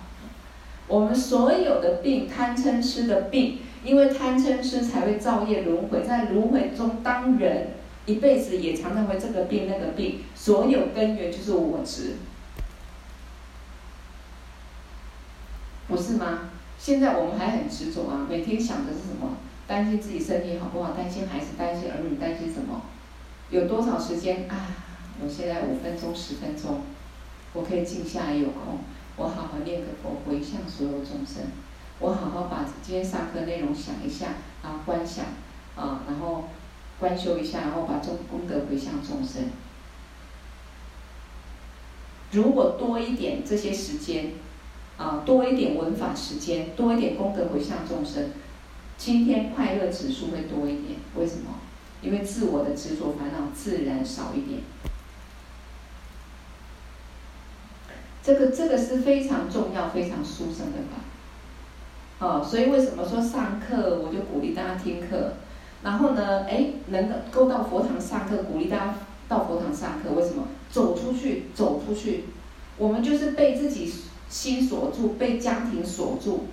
[0.89, 7.69] 我们所有的病，贪嗔痴的病，因为贪嗔痴才会造业轮回，在轮回中当人
[8.07, 12.15] 一辈子也常常会这个病那个病，所有根源就是我执。
[15.89, 16.51] 不是吗？
[16.79, 19.37] 现在我们还很执着啊，每天想的是什么？
[19.67, 20.93] 担心自己身体好不好？
[20.93, 22.83] 担心孩子，担心儿女，担心什么？
[23.51, 24.69] 有多少时间啊？
[25.21, 26.83] 我现在五分钟、十分钟，
[27.55, 28.79] 我可以静下来有空，
[29.17, 31.45] 我好好念个佛，回向所有众生。
[31.99, 35.25] 我好好把今天上课内容想一下，然后观想
[35.75, 36.45] 啊，然后
[37.01, 39.51] 观修一下，然后把众功德回向众生。
[42.33, 44.33] 如果多一点这些时间。
[44.99, 48.31] 啊，多一点文法时间，多一点功德回向众生，
[48.97, 50.99] 今天快乐指数会多一点。
[51.17, 51.51] 为什么？
[52.01, 54.63] 因为自我的执着烦恼自然少一点。
[58.27, 62.27] 这个这个是非常重要、非常殊胜的法。
[62.27, 65.35] 哦，所以为什么说上课我就鼓励大家听课，
[65.85, 68.95] 然后呢，哎，能够到佛堂上课，鼓励大家
[69.29, 70.11] 到佛堂上课。
[70.17, 70.49] 为什么？
[70.69, 72.25] 走出去，走出去，
[72.77, 73.95] 我们就是被自己。
[74.29, 76.47] 心锁住，被家庭锁住，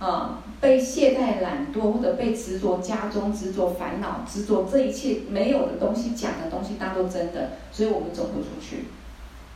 [0.00, 8.86] 啊，被懈怠懒惰，或者被执着家中执着烦恼执着这一切没有的东西讲的东西当做真的，所以我们走不出去。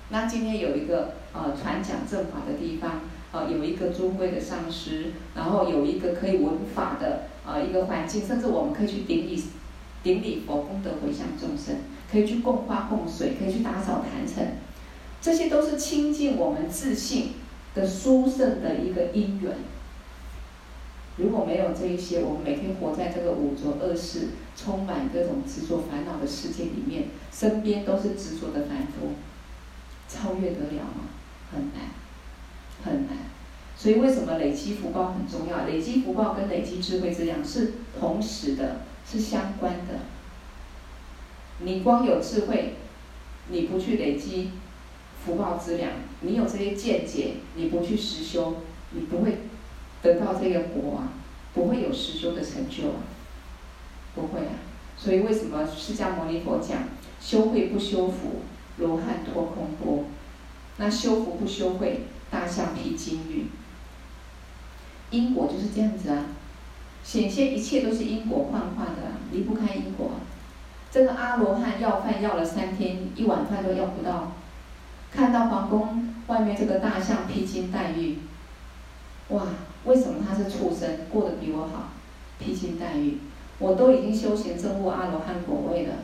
[0.08, 3.00] 那今天有一个呃传讲正法的地方，
[3.32, 9.42] 呃有一个尊贵的上师，然后有一个可以闻法的呃一个环境，甚至我们可以去顶礼
[10.02, 11.76] 顶礼佛，功德回向众生，
[12.10, 14.46] 可以去供花供水，可以去打扫坛城。
[15.20, 17.30] 这些都是亲近我们自信
[17.74, 19.56] 的殊胜的一个因缘。
[21.16, 29.16] 如果没有这一些，我们每天活在这个五浊恶世、充满各种执着烦恼的世界里面，身边都是执着的凡夫，
[30.08, 31.08] 超越得了吗？
[31.52, 31.82] 很难，
[32.84, 33.16] 很难。
[33.76, 35.66] 所以为什么累积福报很重要？
[35.66, 40.00] 累积福报跟累积智慧之量是同时的，是相关的。
[41.60, 42.74] 你光有智慧，
[43.48, 44.50] 你不去累积。
[45.24, 45.90] 福报资粮，
[46.20, 48.58] 你有这些见解，你不去实修，
[48.92, 49.38] 你不会
[50.00, 51.10] 得到这个果啊，
[51.52, 53.02] 不会有实修的成就啊，
[54.14, 54.54] 不会啊。
[54.96, 56.84] 所以为什么释迦牟尼佛讲
[57.20, 58.42] 修慧不修福，
[58.78, 60.04] 罗汉脱空钵？
[60.76, 63.46] 那修福不修慧，大象披金玉。
[65.10, 66.26] 因果就是这样子啊，
[67.02, 70.12] 显现一切都是因果幻化的，离不开因果。
[70.90, 74.32] 这个阿罗汉要饭要了三天，一碗饭都要不到。
[75.12, 78.18] 看到皇宫外面这个大象披金戴玉，
[79.28, 79.42] 哇！
[79.84, 81.90] 为什么他是畜生，过得比我好？
[82.38, 83.18] 披金戴玉，
[83.58, 85.94] 我都已经修行证悟阿罗汉果位了，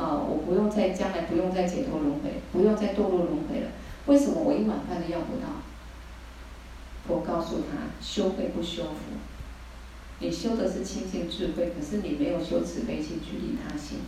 [0.00, 0.16] 啊！
[0.16, 3.68] 我不用再将来不用再解脱轮回，不用再堕落轮回了。
[4.06, 5.48] 为什么我一碗饭都要不到？
[7.06, 9.18] 我告诉他：修慧不修福。
[10.20, 13.98] 你修的是清净智慧，可是你没有修慈悲心去利他心，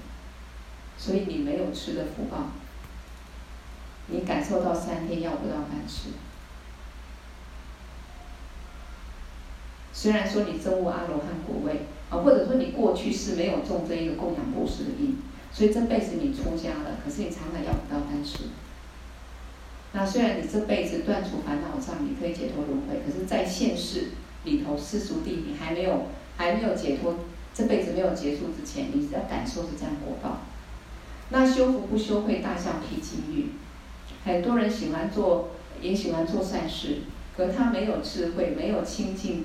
[0.97, 2.53] 所以你没有吃的福报。
[4.07, 6.09] 你感受到三天要不到饭吃，
[9.93, 15.17] 虽然说你证悟阿罗汉果位啊，或者说你过去是没有种这一个供养布施的因，
[15.53, 18.45] 所以这辈子你出家了，可是你常常要不到饭吃。
[19.93, 24.09] 那虽然你这辈子断除烦恼障，你可以解脱轮回，可是，在现世
[24.45, 26.07] 里头世俗地，你还没有
[26.39, 27.17] 还没有解脱，
[27.53, 30.41] 这辈子没有结束之前，你要感受是这样果报。
[31.29, 33.51] 那修福不修慧，大象披金玉。
[34.25, 35.51] 很多人喜欢做，
[35.81, 37.03] 也喜欢做善事，
[37.37, 39.45] 可他没有智慧，没有清净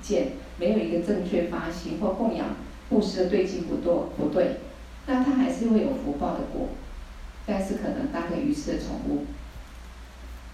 [0.00, 2.46] 见，没有一个正确发心或供养
[2.88, 4.58] 布施的对境不对不对，
[5.08, 6.68] 那他还是会有福报的果，
[7.46, 9.24] 但是可能当个愚痴的宠物，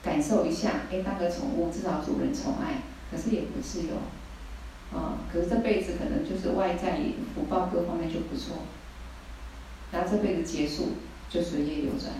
[0.00, 3.96] 感受一下，哎，当个宠物至少主人宠爱，可是也不自由，
[4.96, 7.00] 啊，可是这辈子可能就是外在
[7.34, 8.58] 福报各方面就不错，
[9.90, 10.92] 然后这辈子结束
[11.28, 12.12] 就随业流转。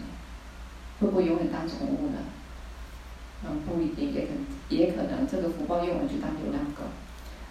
[1.00, 2.18] 会不会永远当宠物呢？
[3.44, 6.84] 嗯，不一定，也可能，也可能这个福报用完就当流浪狗。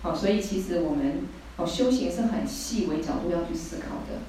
[0.01, 1.23] 好，所以其实我们
[1.57, 4.19] 哦修行是很细微角度要去思考的。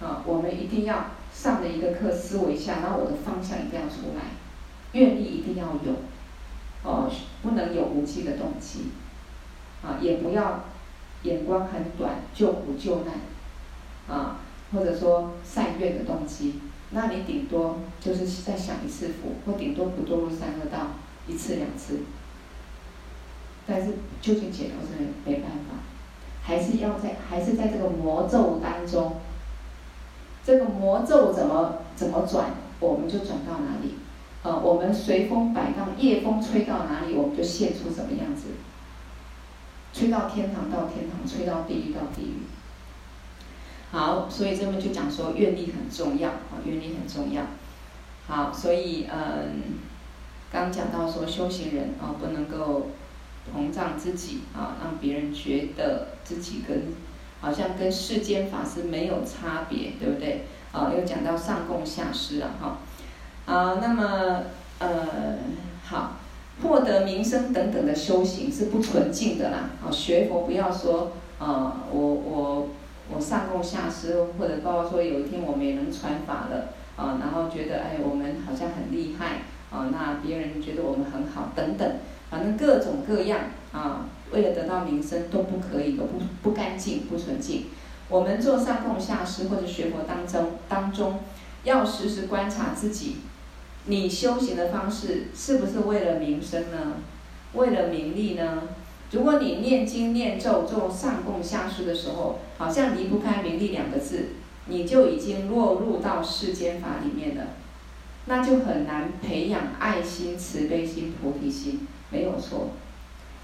[0.00, 4.22] 啊，我们一定要上的一个课，思维一下，然后我的方向一定要出来，
[4.92, 5.92] 愿力一定要有，
[6.82, 7.10] 哦，
[7.42, 8.90] 不能有无稽的动机，
[9.82, 10.64] 啊，也不要
[11.22, 13.14] 眼光很短，救苦救难，
[14.08, 14.38] 啊，
[14.72, 16.60] 或者说善愿的动机。
[16.92, 20.88] 那你顶多就是再享一次福，或顶多不堕入三恶道，
[21.28, 22.00] 一次两次。
[23.66, 25.76] 但是究竟解脱是没办法，
[26.42, 29.18] 还是要在还是在这个魔咒当中，
[30.44, 33.96] 这个魔咒怎么怎么转，我们就转到哪里，
[34.42, 38.48] 呃，我们随风摆荡，夜风吹到哪里，我们就现出什么样子。
[39.92, 42.34] 吹到天堂到天堂，吹到地狱到地狱。
[43.90, 47.42] 好，所以这边就讲说愿力很重要啊，愿力很重要。
[48.28, 49.80] 好，所以嗯，
[50.52, 52.90] 刚讲到说修行人啊，不能够
[53.52, 56.94] 膨胀自己啊，让别人觉得自己跟
[57.40, 60.46] 好像跟世间法是没有差别，对不对？
[60.72, 62.78] 啊，又讲到上供下施了哈。
[63.46, 64.42] 啊，那么
[64.78, 65.38] 呃，
[65.84, 66.12] 好。
[66.62, 69.70] 获得名声等等的修行是不纯净的啦。
[69.82, 72.68] 啊，学佛不要说，啊，我我
[73.10, 79.38] 我上供下施，或者包括说有一天我们也能传法了，啊，然后觉得哎，我们好像很厉害，
[79.70, 81.90] 啊，那别人觉得我们很好，等等，
[82.28, 83.40] 反正各种各样
[83.72, 87.66] 啊，为了得到名声都不可以，都不不干净，不纯净。
[88.08, 91.20] 我们做上供下施或者学佛当中当中，
[91.64, 93.16] 要时时观察自己。
[93.86, 96.94] 你修行的方式是不是为了名声呢？
[97.54, 98.62] 为了名利呢？
[99.10, 104.28] 如果你念经念咒做上供下施的时候，好像离不开名利两个字，
[104.66, 107.44] 你就已经落入到世间法里面了，
[108.26, 112.70] 那就很难培养爱心、慈悲心、菩提心，没有错。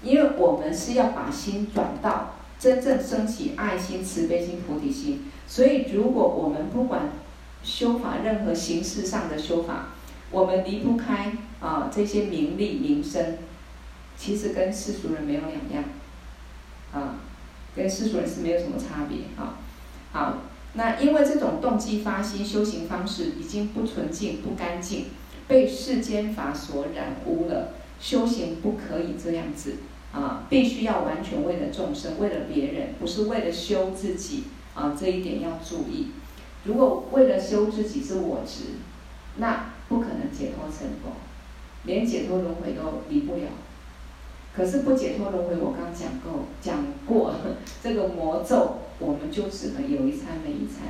[0.03, 7.09] 因为我们是要把心转到真正升起爱心、慈悲心、菩提心，所以如果我们不管
[7.63, 9.89] 修法任何形式上的修法，
[10.31, 13.37] 我们离不开啊这些名利名声，
[14.17, 15.83] 其实跟世俗人没有两样，
[16.93, 17.15] 啊，
[17.75, 19.57] 跟世俗人是没有什么差别啊。
[20.11, 20.37] 好，
[20.73, 25.05] 那因为这种动机发心修行方式已经不纯净不干净，
[25.47, 27.73] 被世间法所染污了。
[27.99, 29.75] 修行不可以这样子
[30.11, 34.43] 啊，必须要完全为了众生，为了别人，不是为了修自己
[34.73, 36.07] 啊，这一点要注意。
[36.63, 38.63] 如果为了修自己是我执，
[39.37, 39.73] 那。
[39.89, 41.13] 不可能解脱成功，
[41.85, 43.43] 连解脱轮回都离不了。
[44.53, 47.33] 可是不解脱轮回，我刚讲过，讲过
[47.81, 50.87] 这个魔咒，我们就只能有一餐没一餐，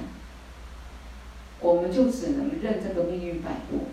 [1.59, 3.85] 我们就只能任这个命运摆布。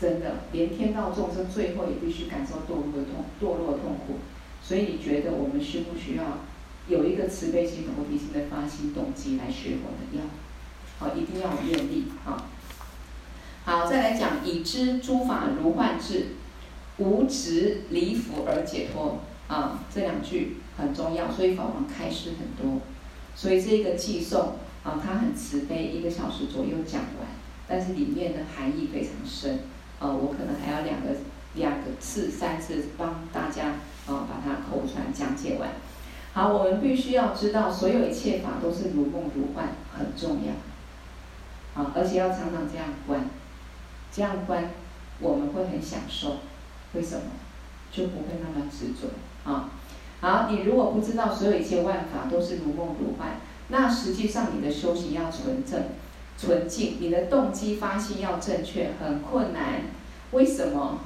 [0.00, 4.14] 真的，连天道众生最后也必须感受堕落的痛，堕落的痛苦。
[4.62, 6.38] 所以你觉得我们需不需要
[6.88, 10.18] 有一个慈悲心、菩提心的发心动机来学佛的？
[10.18, 10.24] 要，
[10.98, 12.48] 好，一定要有愿力啊。
[13.64, 16.28] 好，再来讲，已知诸法如幻智，
[16.96, 22.80] 无执离苦而解脱啊，这两句很重要，所以法王开示很多。
[23.36, 27.28] 所以这个偈颂啊，它很慈悲，一个小时左右讲完，
[27.68, 29.60] 但是里面的含义非常深
[30.00, 31.10] 呃，我可能还要两个
[31.54, 33.76] 两个次、三次帮大家
[34.06, 35.68] 啊把它口传讲解完。
[36.32, 43.28] 好，我们必须要知道，所有一切法都是如梦如幻，很重要啊，而且要常常这样观。
[44.12, 44.70] 这样观，
[45.20, 46.38] 我们会很享受，
[46.94, 47.22] 为什么？
[47.92, 49.70] 就不会那么执着啊。
[50.20, 55.82] 好，你如果不知道所有一切万法都是如梦如幻，那实际上你的修行要纯正、
[56.40, 59.82] 纯净，你的动机发心要正确，很困难。
[60.30, 61.00] 为什么？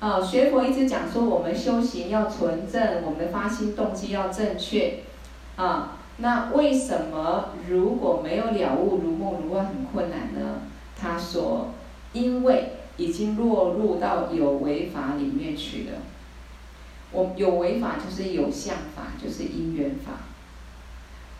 [0.00, 5.00] 啊，学佛一直讲说我们修行要纯正，我们的发心动机要正确，
[5.56, 10.60] 啊，那为什么如果没有了悟如梦如幻很困难呢？
[11.00, 11.68] 他说。
[12.12, 15.98] 因为已经落入到有为法里面去了，
[17.12, 20.14] 我有为法就是有相法，就是因缘法。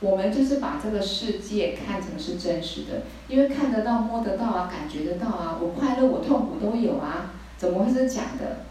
[0.01, 8.65] 我们就是把这个世界看成是真实的，因为看得到、摸得到啊，感觉得到啊，我快乐、我痛苦都有啊，怎么会是假的？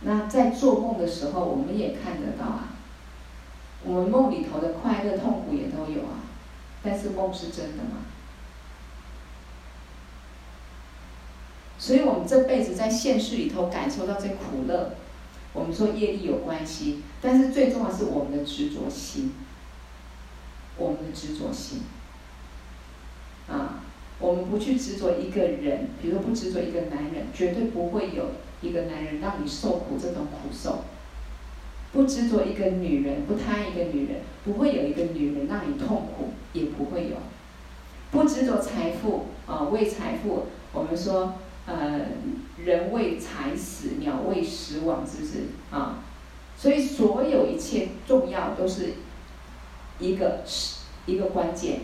[0.00, 2.68] 那在做梦的时候，我们也看得到啊，
[3.84, 6.22] 我们梦里头的快乐、痛苦也都有啊，
[6.82, 8.06] 但是梦是真的吗？
[11.78, 14.94] 所以，我们这辈子在现实里头感受到这苦乐，
[15.52, 19.32] 我们说业力有关系，但是最重要是我们的执着心，
[20.76, 21.82] 我们的执着心。
[23.48, 23.80] 啊，
[24.18, 30.84] 我们不去执着一个人，比如说不执着一个男人，绝对不会有一个男人让你受苦这种苦受；
[31.92, 37.16] 不执着一个女人，不贪一个女人，不会有一个女人让你痛苦，也不会有；
[38.10, 41.34] 不执着财富，啊，为财富，我们说。
[41.70, 42.00] 呃，
[42.64, 46.02] 人为财死，鸟为食亡，是不是啊？
[46.58, 48.94] 所以所有一切重要都是
[50.00, 50.42] 一个
[51.06, 51.82] 一个关键，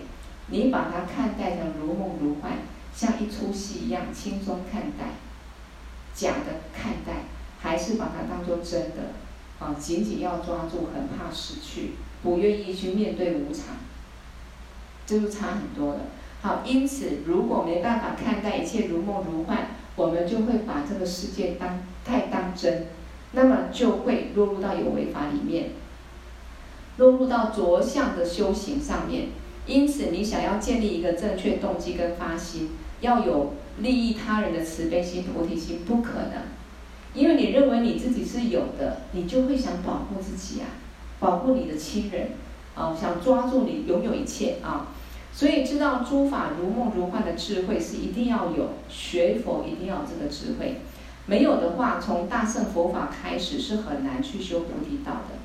[0.49, 2.59] 你把它看待成如梦如幻，
[2.93, 5.15] 像一出戏一样轻松看待，
[6.13, 7.23] 假的看待，
[7.61, 9.15] 还是把它当做真的？
[9.61, 11.93] 啊，紧紧要抓住，很怕失去，
[12.25, 13.77] 不愿意去面对无常，
[15.07, 16.01] 这就差很多了。
[16.43, 22.89] 好，因此如果没办法看待一切如梦如幻，我们就会把这个世界当太当真，
[23.35, 25.71] 那么就会落入到有为法里面，
[26.97, 29.29] 落入到着相的修行上面。
[29.67, 32.71] 因此，你想要建立一个正确动机跟发心，
[33.01, 36.43] 要有利益他人的慈悲心、菩提心，不可能，
[37.15, 40.69] 因为你认为你自己是有的，你就会想保护自己啊，
[41.19, 42.33] 保护你的亲人，
[42.75, 44.89] 啊，想抓住你拥有一切啊。
[45.33, 50.77] 所以知道诸法如梦如幻的智慧是一定要有，学佛一定要有这个智慧，
[51.27, 55.39] 没有的话，从大乘佛法开始是很难去修菩提道的。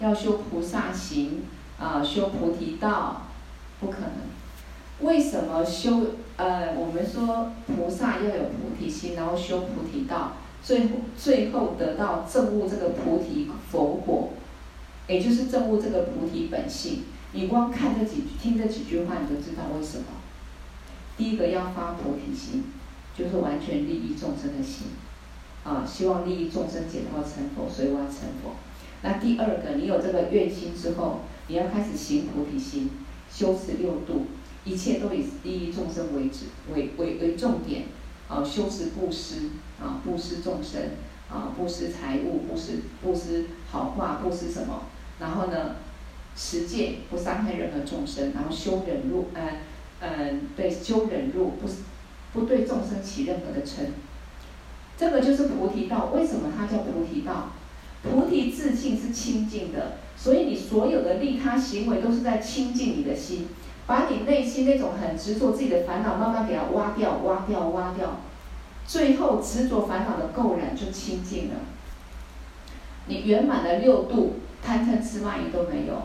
[0.00, 1.44] 要修菩萨行
[1.78, 3.22] 啊，修菩提道
[3.80, 5.06] 不可能。
[5.06, 6.16] 为什么修？
[6.36, 10.32] 呃，我们说菩萨要有菩提心，然后修菩提道，
[10.64, 14.32] 最后最后得到证悟这个菩提佛果，
[15.06, 17.04] 也就是证悟这个菩提本性。
[17.32, 20.04] 你光看这几，听这几句话，你就知道为什么。
[21.16, 22.64] 第一个要发菩提心，
[23.16, 24.88] 就是完全利益众生的心，
[25.64, 28.56] 啊，希望利益众生解脱成佛，所以我要成佛。
[29.02, 32.90] 那第二个，你有这个愿心之后，你要开始行菩提心，
[33.30, 34.26] 修持六度，
[34.64, 37.84] 一切都以利益众生为止，为为为重点，
[38.28, 39.50] 啊，修持布施，
[39.80, 40.82] 啊，布施众生，
[41.30, 44.82] 啊，布施财物，布施布施好话，布施什么？
[45.20, 45.76] 然后呢？
[46.36, 49.52] 持戒不伤害任何众生，然后修忍辱，嗯、呃、
[50.00, 51.68] 嗯、呃，对，修忍辱不
[52.34, 53.92] 不对众生起任何的嗔，
[54.98, 56.10] 这个就是菩提道。
[56.14, 57.52] 为什么它叫菩提道？
[58.02, 63.48] 菩提自性是清净的，所以你所有的利他行为都是在清净你的心，
[63.86, 68.20] 把你内心那种很执着自己的烦恼慢慢给它挖掉、挖掉、挖掉，
[68.86, 71.54] 最后执着烦恼的垢染就清净了。
[73.06, 76.02] 你圆满了六度，贪嗔痴慢疑都没有。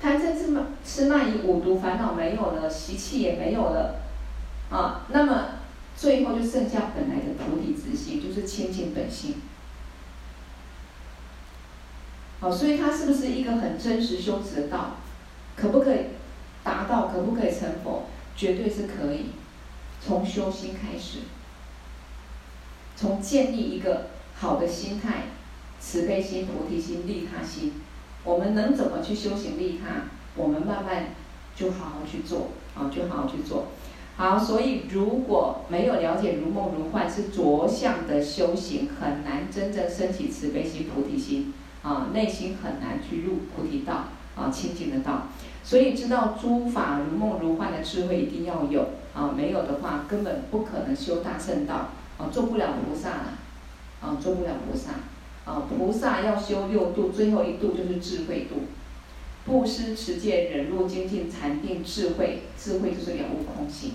[0.00, 3.96] 贪嗔痴慢痴慢疑五毒烦恼没有了，习气也没有了，
[4.72, 5.48] 啊，那么
[5.94, 9.34] 最后就剩下本来的菩提之心，就是清净本性。
[12.40, 14.96] 好，所以它是不是一个很真实修持的道？
[15.54, 16.06] 可不可以
[16.64, 17.08] 达到？
[17.08, 18.06] 可不可以成佛？
[18.34, 19.26] 绝对是可以。
[20.04, 21.18] 从修心开始，
[22.96, 25.26] 从建立一个好的心态，
[25.78, 27.74] 慈悲心、菩提心、利他心。
[28.24, 30.06] 我们能怎么去修行利他？
[30.34, 31.10] 我们慢慢
[31.54, 33.66] 就好好去做啊，就好好去做。
[34.16, 41.52] 好，所以如果没有了解如梦如幻是着相的修行，很难真正升起慈悲心、菩提心
[41.82, 44.04] 啊，内心很难去入菩提道
[44.36, 45.28] 啊，清净的道。
[45.64, 51.88] 所以知道诸法如梦如幻的智慧一定要有啊，没有的话根本不可能修大乘道
[52.18, 53.38] 啊，做不了菩萨了
[54.00, 54.90] 啊，做不了菩萨。
[55.44, 58.62] 啊，菩萨要修六度，最后一度就是智慧度。
[59.44, 63.92] 布施、持戒、忍辱、精进、禅定、智慧，智慧就是了悟空性。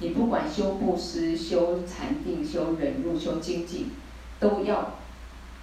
[0.00, 3.90] 你不管修布施、修禅定、修忍辱、修精进，
[4.40, 4.94] 都要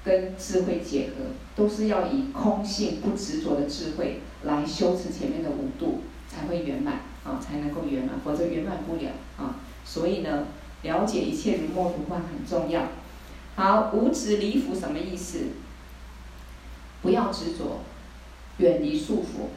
[0.04, 1.26] 跟智慧结合，
[1.56, 9.60] 都是要以空性不执着的智慧来修持前面的五度，才会圆满啊，才能够圆满，否则圆满不了啊。
[9.84, 10.48] 所以呢，
[10.84, 12.90] 了解一切如梦如幻很重要。
[13.56, 15.40] 好，无执离缚什么意思？
[17.02, 17.80] 不要执着，
[18.58, 19.50] 远离束缚。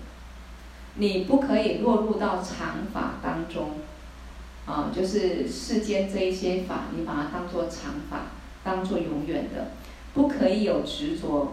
[0.94, 3.76] 你不可以落入到常法当中，
[4.66, 8.26] 啊，就是世间这一些法，你把它当做常法，
[8.64, 9.68] 当做永远的，
[10.14, 11.52] 不可以有执着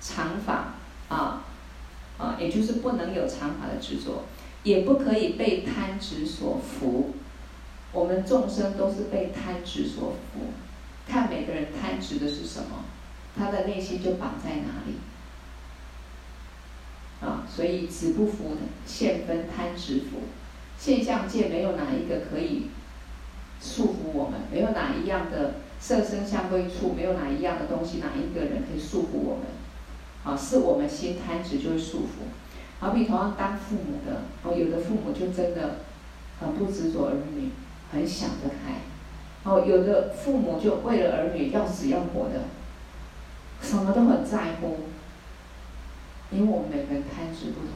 [0.00, 0.74] 常法，
[1.08, 1.44] 啊，
[2.18, 4.24] 啊，也就是不能有常法的执着，
[4.64, 7.12] 也不可以被贪执所缚。
[7.92, 10.50] 我们众生都是被贪执所缚。
[11.06, 12.84] 看每个人贪执的是什么，
[13.36, 14.94] 他的内心就绑在哪里。
[17.20, 18.56] 啊，所以执不服
[18.86, 20.24] 现分贪执缚，
[20.78, 22.68] 现象界没有哪一个可以
[23.60, 29.46] 束缚我们，没有哪一样的色身相归处，没有哪一样的东西，哪一个人可以束缚我们？
[30.24, 32.28] 啊，是我们心贪执就会束缚。
[32.78, 35.80] 好比同样当父母的，哦，有的父母就真的
[36.40, 37.50] 很不执着儿女，
[37.92, 38.80] 很想得开。
[39.44, 42.44] 哦，有的父母就为了儿女要死要活的，
[43.62, 44.76] 什么都很在乎，
[46.30, 47.70] 因为我们每个人贪执不同。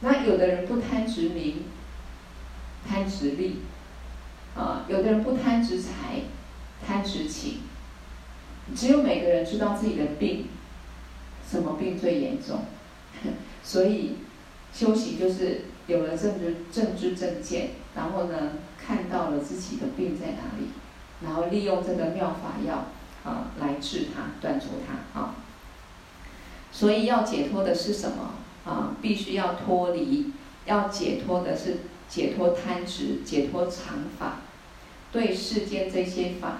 [0.00, 1.64] 那有的人不贪执名，
[2.86, 3.62] 贪执利，
[4.54, 6.22] 啊，有的人不贪执财，
[6.86, 7.60] 贪执情。
[8.74, 10.48] 只有每个人知道自己的病，
[11.48, 12.64] 什么病最严重，
[13.62, 14.16] 所以
[14.72, 20.68] 修行就是有了正知正知正见，然后呢，看到了自己的病在哪里，
[21.22, 22.88] 然后利用这个妙法药
[23.24, 25.36] 啊来治它，断除它啊。
[26.76, 28.34] 所以要解脱的是什么
[28.66, 28.94] 啊？
[29.00, 30.30] 必须要脱离，
[30.66, 34.40] 要解脱的是解脱贪执，解脱常法，
[35.10, 36.58] 对世间这些法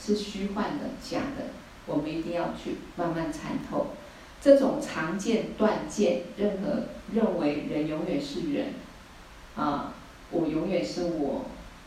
[0.00, 1.46] 是虚幻的、假的，
[1.86, 3.88] 我们一定要去慢慢参透。
[4.40, 8.74] 这种常见断见，任何认为人永远是人，
[9.56, 9.94] 啊，
[10.30, 11.46] 我永远是我，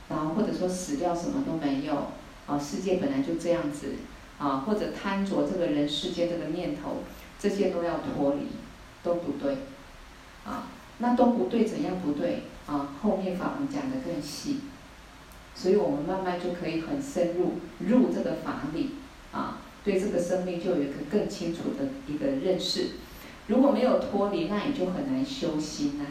[0.09, 2.09] 然后或者说死掉什么都没有，
[2.45, 3.93] 啊，世界本来就这样子，
[4.43, 6.97] 啊，或者贪着这个人世间这个念头，
[7.39, 8.47] 这些都要脱离，
[9.01, 9.55] 都不对，
[10.43, 10.67] 啊，
[10.97, 12.43] 那都不对，怎样不对？
[12.67, 14.59] 啊，后面法文讲得更细，
[15.55, 18.95] 所以我们慢慢就可以很深入入这个法理，
[19.31, 19.59] 啊。
[19.85, 22.91] 对这个生命就有一个更清楚的一个认识。
[23.47, 26.05] 如果没有脱离，那你就很难修心呐、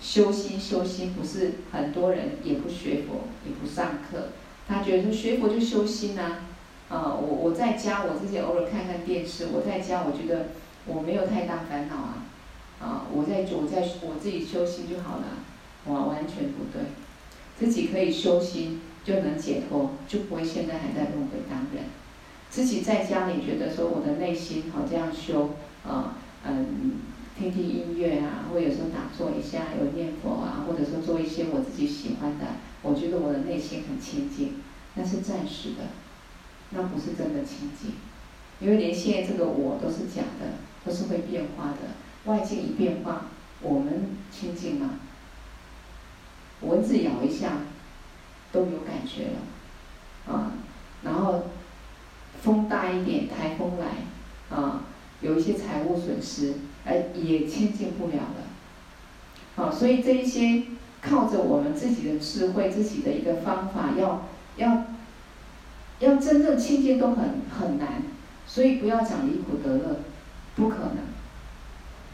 [0.00, 4.28] 修心修心不是很多人也不学佛，也不上课，
[4.68, 6.38] 他觉得说学佛就修心呐、
[6.88, 10.48] 啊，我我在家我自己偶尔看看电视，我在家我觉得
[10.86, 12.24] 我没有太大烦恼啊。
[12.80, 15.24] 啊，我在我在我自己修心就好了。
[15.86, 16.82] 哇，完全不对，
[17.56, 21.84] 自己可以修心就能解脱，就不会现在还在轮回当人。
[22.50, 25.50] 自己在家里觉得说我的内心好这样修，
[25.86, 26.16] 啊，
[26.46, 26.92] 嗯，
[27.38, 32.46] 听听音乐啊，或有时候打坐一下，有念佛啊，或者说做一些我自己喜欢的，
[32.82, 34.60] 我觉得我的内心很清净，
[34.94, 35.84] 那是暂时的，
[36.74, 37.92] 那不是真的清净，
[38.60, 43.26] 因为连现在这个我都是假的，都是会变化的，外界一变化，
[43.60, 44.90] 我们清净吗？
[46.60, 47.58] 蚊子咬一下，
[48.52, 50.52] 都有感觉了，啊，
[51.02, 51.44] 然后。
[52.42, 54.82] 风大一点，台风来，啊，
[55.22, 56.52] 有一些财务损失，
[56.84, 58.44] 哎，也清净不了了。
[59.56, 60.64] 好，所以这一些
[61.00, 64.84] 靠着我们自己的智慧，自己的一个方法，要要
[66.00, 68.02] 要真正清净都很很难。
[68.46, 69.96] 所以不要讲离苦得乐，
[70.54, 70.98] 不可能。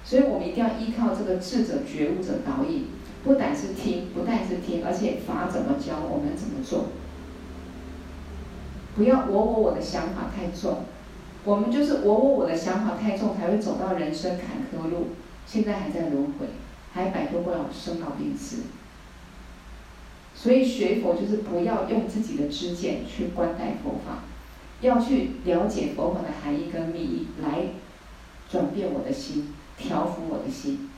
[0.04, 2.86] 所以我们一定要依靠这个智者、觉悟者导引，
[3.24, 6.86] 不但是听，不但是听，而且法怎么教，我们怎么做。
[8.96, 10.84] 不要我我我的想法太重，
[11.44, 15.08] 我们就是我我我的想法太重，才会走到人生坎坷路，
[15.46, 16.46] 现在还在轮回，
[16.92, 18.62] 还摆脱不了生老病死。
[20.40, 24.22] 所以学佛就是不要用自己的知见去观待佛法，
[24.80, 27.66] 要去了解佛法的含义跟利益，来
[28.50, 30.88] 转变我的心，调伏我的心，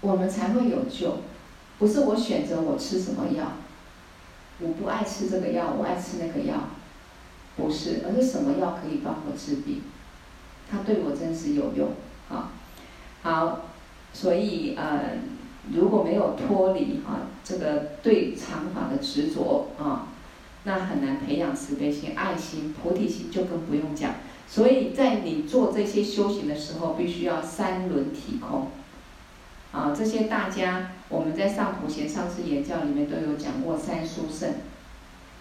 [0.00, 1.18] 我们才会有救。
[1.78, 3.52] 不是我选择我吃什么药。
[4.60, 6.68] 我不爱吃这个药，我爱吃那个药，
[7.56, 9.82] 不是，而是什么药可以帮我治病，
[10.70, 11.90] 它对我真是有用
[12.30, 12.52] 啊！
[13.22, 13.62] 好，
[14.12, 15.18] 所以呃，
[15.70, 20.08] 如果没有脱离啊这个对常法的执着啊，
[20.64, 24.14] 那很难培养慈悲心、爱心、菩提心，就更不用讲。
[24.48, 28.68] 所以在你做这些修行的时候，必须要三轮体空。
[29.70, 34.54] 啊，这些大家我们在上普贤上师言教里面都有讲过三殊胜。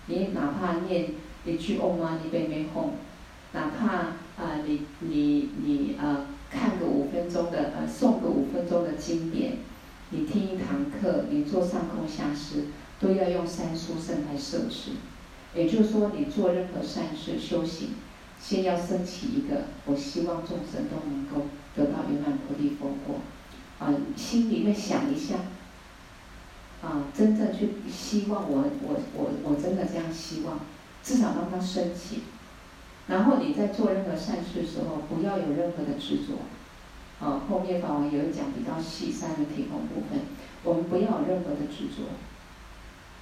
[0.05, 1.09] 你哪怕念
[1.45, 2.91] 一句嗡嘛呢呗咪吽，
[3.53, 9.57] 哪怕啊、你你你呃看个五分钟的呃诵个五分钟的经典，
[10.11, 12.65] 你听一堂课，你做上空下施，
[12.99, 14.91] 都要用三殊胜来摄持。
[15.55, 17.95] 也就是说，你做任何善事修行，
[18.39, 23.21] 先要升起一个，我希望众生都能够得到圆满菩提佛果。
[23.79, 25.35] 啊，心里面想一下，
[26.81, 30.59] 啊，真正去希望我我我我真的这样希望，
[31.01, 32.23] 至少让它升起。
[33.07, 36.33] 然后你在做任何善事的时候，不要有任何的执着。
[37.21, 40.21] 啊，后面法文也有讲比较细三个体空部分，
[40.63, 42.09] 我们不要有任何的执着。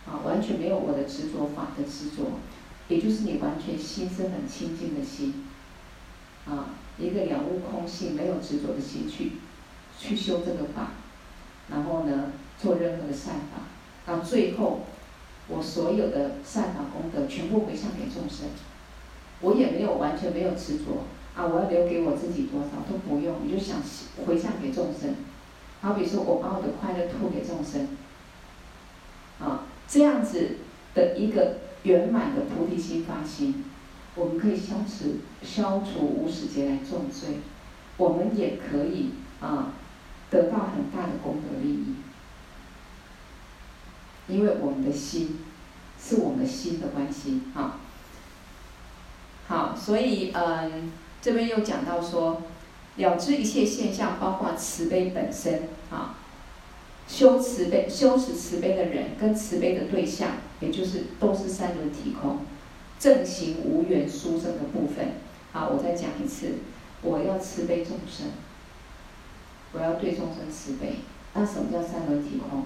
[0.10, 2.40] 啊，完全没有我的执着法的执着，
[2.88, 5.46] 也就是你完全心是很清净的心。
[6.48, 9.34] 啊，一个了悟空性，没有执着的心去。
[10.02, 10.92] 去修这个法，
[11.70, 13.68] 然后呢，做任何的善法，
[14.06, 14.86] 到最后，
[15.50, 18.48] 我所有的善法功德全部回向给众生，
[19.42, 21.04] 我也没有完全没有执着
[21.40, 23.78] 啊，我要留给我自己多少都不用，你就想
[24.26, 25.16] 回向给众生，
[25.82, 27.88] 好比说我把我的快乐吐给众生，
[29.40, 30.58] 啊，这样子
[30.94, 33.64] 的一个圆满的菩提心发心，
[34.16, 37.40] 我们可以消除消除无始劫来重罪，
[37.96, 39.74] 我们也可以啊。
[40.32, 41.96] 得到很大的功德利益，
[44.28, 45.40] 因为我们的心
[46.00, 47.80] 是我们的心的关系啊。
[49.48, 50.92] 好，所以嗯，
[51.22, 52.42] 这边又讲到说，
[52.96, 56.16] 了知一切现象，包括慈悲本身啊。
[57.08, 62.42] 修慈悲、修持慈悲的人跟慈悲的对象，也就是都是三轮体空，
[63.00, 65.14] 正行无缘殊胜的部分。
[65.52, 66.60] 好，我再讲一次，
[67.02, 68.28] 我要慈悲众生，
[69.74, 70.98] 我要对众生慈悲。
[71.34, 72.66] 那什么叫三轮体空？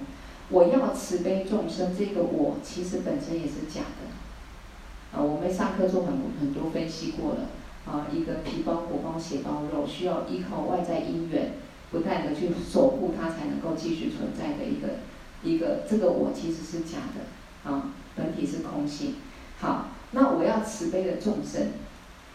[0.49, 5.17] 我要慈悲众生，这个我其实本身也是假的。
[5.17, 7.47] 啊，我们上课做很很多分析过了。
[7.85, 11.53] 啊，一个皮包骨包血包肉，需要依靠外在因缘，
[11.91, 14.99] 不断的去守护它，才能够继续存在的一个
[15.43, 17.69] 一个这个我其实是假的。
[17.69, 19.15] 啊，本体是空性。
[19.59, 21.71] 好，那我要慈悲的众生，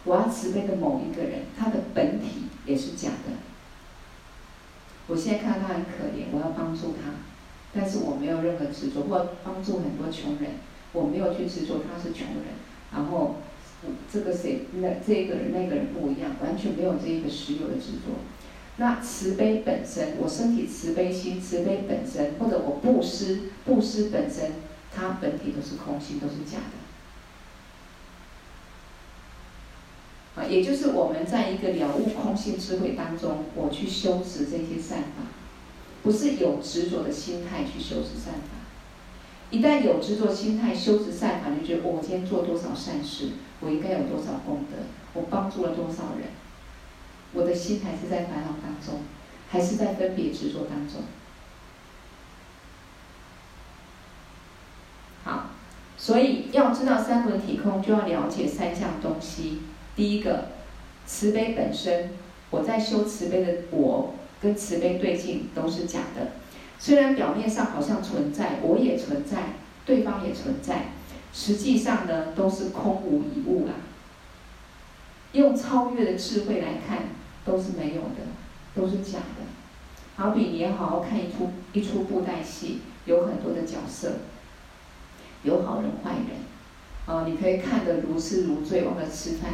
[0.05, 3.37] 我要慈悲的某一个人，他的本体也是假的。
[5.07, 7.13] 我现在看他很可怜，我要帮助他。
[7.75, 10.53] 但是我没有任何执着，或帮助很多穷人，
[10.93, 12.57] 我没有去执着他是穷人，
[12.93, 13.37] 然后
[14.12, 18.14] 这个谁那这个人那个人不一样，完全没有这一个实有的执着。
[18.76, 24.53] 那慈悲本身，我身体慈悲心，慈悲本身，或者我布施，布施本身，
[24.95, 26.59] 它本体都是空性，都是假
[30.35, 30.43] 的。
[30.43, 35.26] 啊，也就是我们在一个了悟空性智慧当中，我去修持这些善法。
[36.01, 38.62] 不是有执着的心态去修持善法，
[39.51, 43.31] 一旦有执着心态修持善法，你就觉得我今天做多少善事，
[43.61, 44.77] 我应该有多少功德，
[45.15, 46.29] 我帮助了多少人，
[47.33, 49.01] 我的心还是在烦恼当中，
[49.51, 51.03] 还是在分别执着当中。
[55.25, 55.51] 好，
[55.97, 59.63] 所以要知道三轮体空，就要了解三项东西。
[59.97, 60.49] 第一个，
[61.07, 62.11] 慈悲本身，
[62.51, 64.15] 我在修慈悲的我。
[64.41, 66.29] 跟慈悲对境都是假的，
[66.79, 69.55] 虽然表面上好像存在，我也存在，
[69.85, 70.93] 对方也存在，
[71.41, 73.74] 实际上呢都是空无一物啦。
[75.30, 77.05] 用超越的智慧来看，
[77.45, 78.26] 都是没有的，
[78.74, 79.47] 都是假的。
[80.16, 84.14] 好比你要好好看一出一出布袋戏，有很多的角色，
[85.45, 86.41] 有好人坏人，
[87.07, 89.53] 哦，你可以看得如痴如醉，忘了吃饭。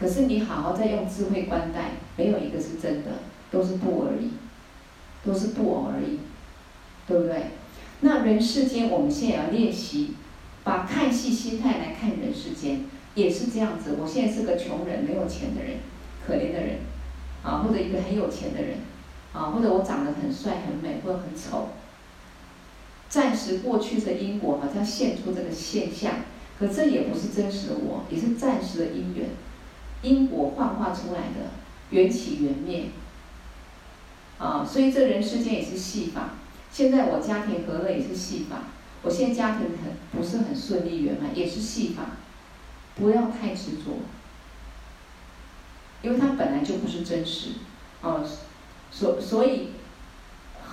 [0.00, 3.10] 可是你好好再用智慧观待，没有一个是真的。
[3.50, 4.32] 都是布而已，
[5.24, 6.20] 都是布偶而已，
[7.06, 7.46] 对不对？
[8.00, 10.16] 那人世间，我们现在要练习，
[10.68, 13.96] 把看戏心态来看人世间，也是这样子。
[13.98, 15.78] 我现在是个穷人，没有钱的人，
[16.26, 16.80] 可怜的人，
[17.42, 18.80] 啊，或者一个很有钱的人，
[19.32, 21.68] 啊，或者我长得很帅很美，或者很丑。
[23.08, 26.16] 暂时过去的因果好像现出这个现象，
[26.58, 29.30] 可这也不是真实的我，也是暂时的因缘，
[30.02, 31.48] 因果幻化出来的，
[31.88, 32.90] 缘起缘灭。
[34.36, 36.34] 啊，所以这人世间也是戏法。
[36.70, 38.64] 现在我家庭和乐也是戏法。
[39.02, 42.04] 我现在家庭很不是很顺利圆满，也是戏法。
[42.96, 44.00] 不要太执着，
[46.02, 47.50] 因为它本来就不是真实。
[48.02, 48.24] 啊，
[48.90, 49.68] 所所以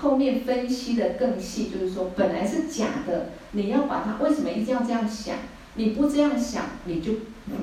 [0.02, 5.38] 后面分析的更细，就是说本来是假的，你要把它为什么一定要这样想？
[5.76, 7.14] 你不这样想，你就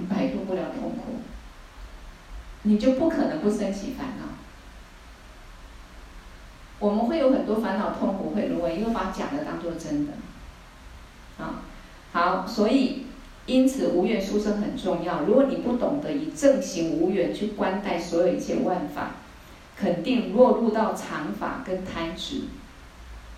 [0.09, 1.21] 摆脱不了痛苦，
[2.63, 4.27] 你就不可能不生起烦恼。
[6.79, 10.13] 我们会有很多烦恼痛苦会沦为，因为把假的当做真的。
[11.39, 11.63] 啊，
[12.13, 13.07] 好，所以
[13.47, 15.23] 因此无缘殊胜很重要。
[15.23, 19.17] 如果你不懂得以正行无缘去观待所有一切万法，
[19.77, 22.43] 肯定落入到常法跟贪执。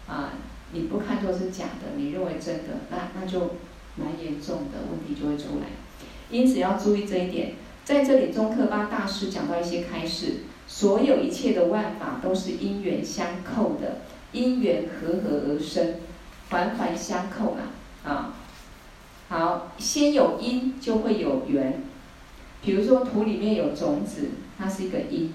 [0.07, 0.33] 啊，
[0.73, 3.57] 你不看作是假的，你认为真的，那那就
[3.97, 5.67] 蛮严重的问题就会出来。
[6.31, 7.55] 因此要注意这一点。
[7.85, 10.45] 在这里，宗喀巴大师讲到一些开示。
[10.67, 13.99] 所有一切的万法都是因缘相扣的，
[14.33, 15.97] 因缘和合而生，
[16.49, 17.61] 环环相扣嘛。
[18.05, 18.35] 啊，
[19.29, 21.83] 好，先有因就会有缘。
[22.63, 24.29] 比如说土里面有种子，
[24.59, 25.33] 它是一个因。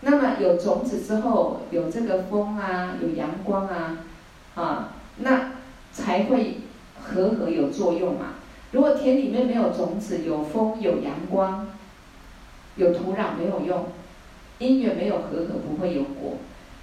[0.00, 3.98] 那么有种子之后，有这个风啊，有阳光啊，
[4.54, 5.52] 啊，那
[5.92, 6.58] 才会
[7.02, 8.34] 和合有作用嘛。
[8.72, 11.68] 如果田里面没有种子，有风有阳光，
[12.76, 13.86] 有土壤没有用。
[14.60, 16.36] 因缘没有和合，不会有果，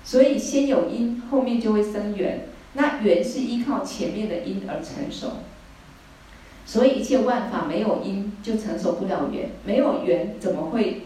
[0.03, 2.49] 所以先有因，后面就会生缘。
[2.73, 5.37] 那缘是依靠前面的因而成熟，
[6.65, 11.01] 所以一切万法没有因就成熟不了缘，没有缘怎么会，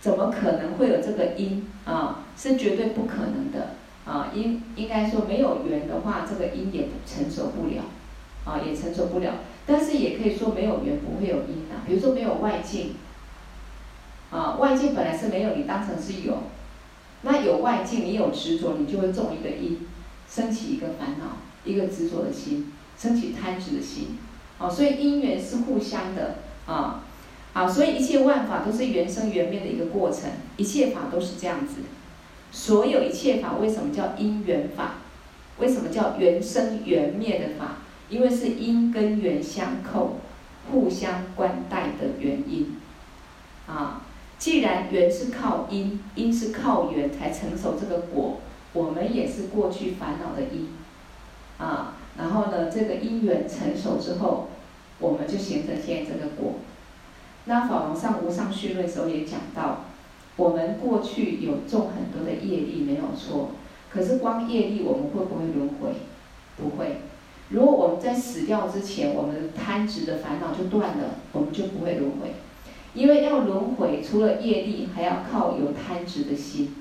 [0.00, 2.24] 怎么可能会有这个因啊？
[2.36, 3.74] 是绝对不可能的
[4.06, 4.32] 啊！
[4.34, 7.82] 应应该说没有缘的话，这个因也成熟不了
[8.44, 9.34] 啊，也成熟不了。
[9.66, 12.94] 但是也可以说没有缘不会有因啊，比如说没有外境。
[14.30, 16.38] 啊，外境本来是没有，你当成是有，
[17.22, 19.80] 那有外境，你有执着，你就会种一个因，
[20.32, 24.18] 升起一个烦恼，一个执着的心，升起贪执的心。
[24.58, 27.02] 哦，所以因缘是互相的啊，
[27.52, 31.80] 好，所以一切万法都是缘生缘灭的一个过程，一切法都是这样子。
[32.52, 34.94] 所有一切法为什么叫因缘法？
[35.58, 37.76] 为什么叫缘生缘灭的法？
[38.08, 40.18] 因为是因跟缘相扣，
[40.70, 42.76] 互相关带的原因。
[43.66, 44.02] 啊，
[44.38, 48.40] 既然缘是靠因，因是靠缘才成熟这个果，
[48.72, 50.68] 我们也是过去烦恼的因。
[51.58, 54.48] 啊，然后呢，这个因缘成熟之后，
[54.98, 56.54] 我们就形成现在这个果。
[57.44, 59.84] 那法王上无上序论时候也讲到，
[60.36, 63.50] 我们过去有种很多的业力没有错，
[63.90, 65.90] 可是光业力我们会不会轮回？
[66.56, 67.00] 不会。
[67.50, 72.32] 如果我们在死掉之前，我们贪执的烦恼就断了，我们就不会轮回。
[72.94, 76.74] 因为要轮回，除了业力，还要靠有贪执的心。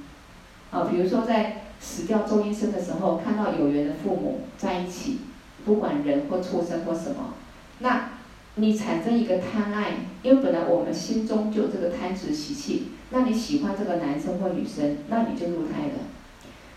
[0.71, 5.19] 啊，比如说在死掉中阴身的时候，看到有缘的父母在一起，
[5.65, 7.33] 不管人或畜生或什么，
[7.79, 8.09] 那
[8.55, 16.03] 你产生一个贪爱，因为本来我们心中就有这个贪执习气，那你喜欢这个男生或女生，那你就入胎了。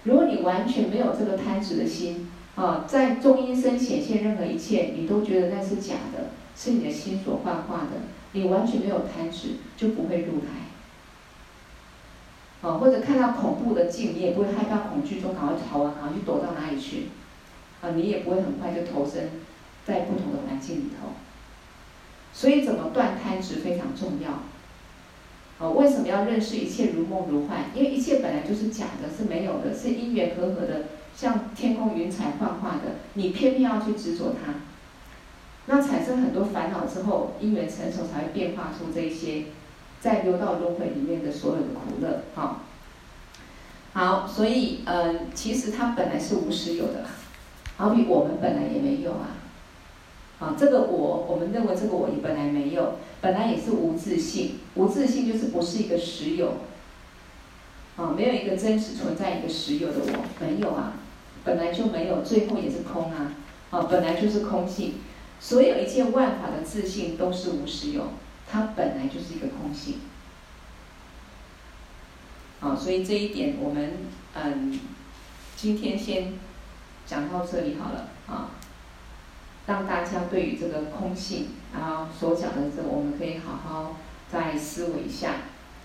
[0.04, 8.00] 如果你完全没有这个贪执的心，啊，在中阴身显现任何一切，你都觉得那是假的，是你的心所幻化的，
[8.32, 10.46] 你完全没有贪执，就不会入胎。
[12.62, 17.08] 啊，或者看到恐怖的境，你也不会害怕恐惧中赶快逃啊，赶快去躲到哪里去，
[17.82, 19.30] 啊，你也不会很快就投身
[19.84, 21.08] 在不同的环境里头。
[22.32, 24.30] 所以，怎么断贪执非常重要。
[25.58, 27.64] 啊，为什么要认识一切如梦如幻？
[27.74, 30.84] 因为一切本来就是假的，是没有的，是因缘和合的。
[31.14, 34.54] 像天空云彩幻化的，你偏偏要去执着它，
[35.66, 39.44] 那产生很多烦恼之后，因缘成熟才会变化出这些，
[40.02, 42.24] 在六道轮回里面的所有的苦乐。
[42.34, 42.62] 好，
[43.92, 47.04] 好，所以呃，其实它本来是无实有的，
[47.76, 49.38] 好比我们本来也没有啊，
[50.40, 56.54] 啊，这个我，我们认为这个我也本来没有，本来也是无自信，无自信就是不是一个实有，
[57.96, 60.94] 啊，没有一个真实存在一个实有的我，没有啊。
[61.44, 63.34] 本来就没有，最后也是空啊！
[63.70, 64.94] 啊，本来就是空性，
[65.40, 68.04] 所有一切万法的自信都是无实有，
[68.52, 70.00] 它本来就是一个空性。
[72.60, 73.92] 啊，所以这一点我们
[74.34, 74.78] 嗯，
[75.56, 76.34] 今天先
[77.06, 78.50] 讲到这里好了啊，
[79.66, 83.96] 让大家对于这个空性，然后所讲的这个，我们可以好好
[84.30, 85.36] 再思维一下。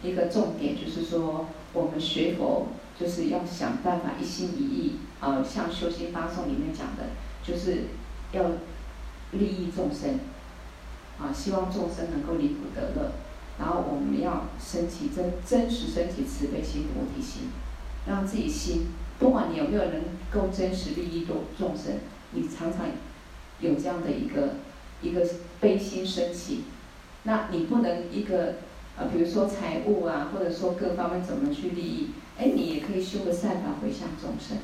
[0.03, 2.67] 一个重点就是说，我们学佛
[2.99, 4.99] 就是要想办法一心一意。
[5.19, 7.05] 呃，像修心八颂里面讲的，
[7.43, 7.85] 就是
[8.33, 8.43] 要
[9.31, 10.19] 利益众生，
[11.19, 13.11] 啊，希望众生能够离苦得乐，
[13.59, 17.49] 然后我们要升起真真实升起慈悲心、菩提心，
[18.05, 18.87] 让自己心，
[19.17, 20.01] 不管你有没有能
[20.31, 21.99] 够真实利益众众生，
[22.31, 22.85] 你常常
[23.59, 24.55] 有这样的一个
[25.01, 25.27] 一个
[25.59, 26.65] 悲心升起，
[27.23, 28.55] 那你不能一个
[28.97, 34.57] 呃，比如说财物啊，或者说各方面怎么去利益，哎，你也可以修个善法回向众生。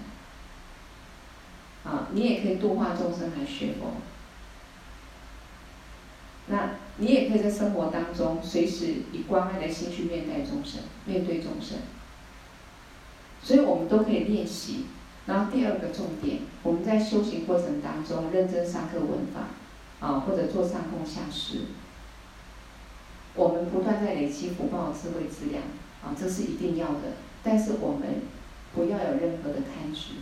[1.84, 3.96] 啊，你也可以度化众生来学佛。
[6.48, 11.78] 那你也可以在生活当中随时以关爱的心去面对众生，面对众生。
[13.42, 14.86] 所以我们都可以练习。
[15.26, 21.60] 然后第二个重点，我们在修行过程当中认真上课闻法，啊，或者做上供下施，
[23.36, 25.64] 我们不断在累积福报、智慧资粮，
[26.04, 27.14] 啊，这是一定要的。
[27.42, 28.22] 但是我们
[28.74, 30.16] 不要有任何的贪执。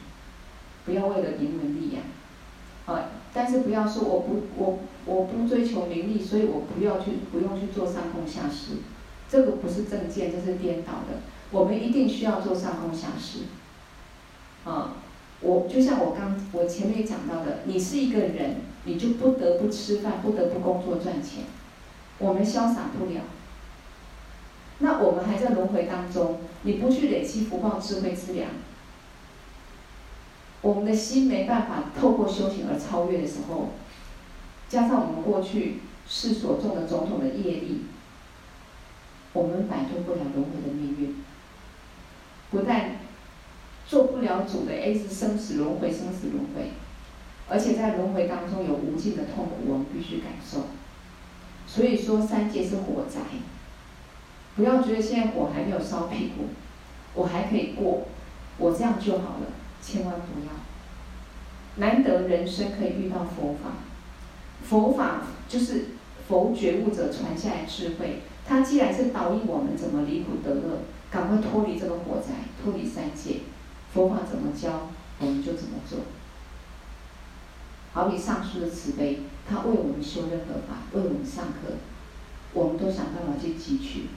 [0.84, 2.02] 不要为了名闻利养，
[2.88, 3.06] 啊！
[3.34, 8.78] 但是不要说我不我我不追求名利，所以我不要去不用去做上供下施，
[9.30, 11.20] 这个不是正见，这是颠倒的。
[11.52, 13.40] 我们一定需要做上供下施，
[14.70, 14.96] 啊！
[15.42, 21.46] 我就像我刚我前面讲到的，你是一个人，你就不得不吃饭，不得不工作赚钱，
[22.20, 23.22] 我们潇洒不了。
[24.80, 28.50] 那我们还在轮回当中，你不去累积福报、智慧资粮。
[30.62, 33.70] 我们的心没办法透过修行而超越的时候，
[34.70, 37.86] 加上我们过去世所种的种种的业力，
[39.34, 41.16] 我们摆脱不了轮回的命运。
[42.52, 42.98] 不但
[43.88, 46.72] 做不了主的，A 是生死轮回，生死轮回，
[47.50, 50.66] 而且在轮回当中有无尽的痛苦，我们必须感受。
[51.66, 53.22] 所以说三界是火宅，
[54.56, 56.50] 不要觉得现在火还没有烧屁股，
[57.16, 58.04] 我还可以过，
[58.58, 59.48] 我这样就好了。
[59.82, 60.52] 千万不要！
[61.78, 63.72] 难得人生可以遇到佛法，
[64.64, 65.86] 佛法就是
[66.28, 68.22] 佛觉悟者传下来智慧。
[68.46, 70.80] 它既然是导引我们怎么离苦得乐，
[71.10, 73.42] 赶快脱离这个火灾，脱离三界。
[73.94, 74.90] 佛法怎么教，
[75.20, 76.00] 我们就怎么做。
[77.94, 81.74] 好比上师的慈悲，他为我们修任何法，为我们上课，
[82.54, 84.08] 我们都想办法去汲取。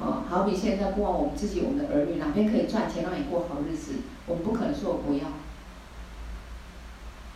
[0.00, 3.94] 哦，好比现在不管我们自己，我们的儿女哪边可以赚钱让你过好日子，
[4.26, 5.26] 我们不可能说我不要，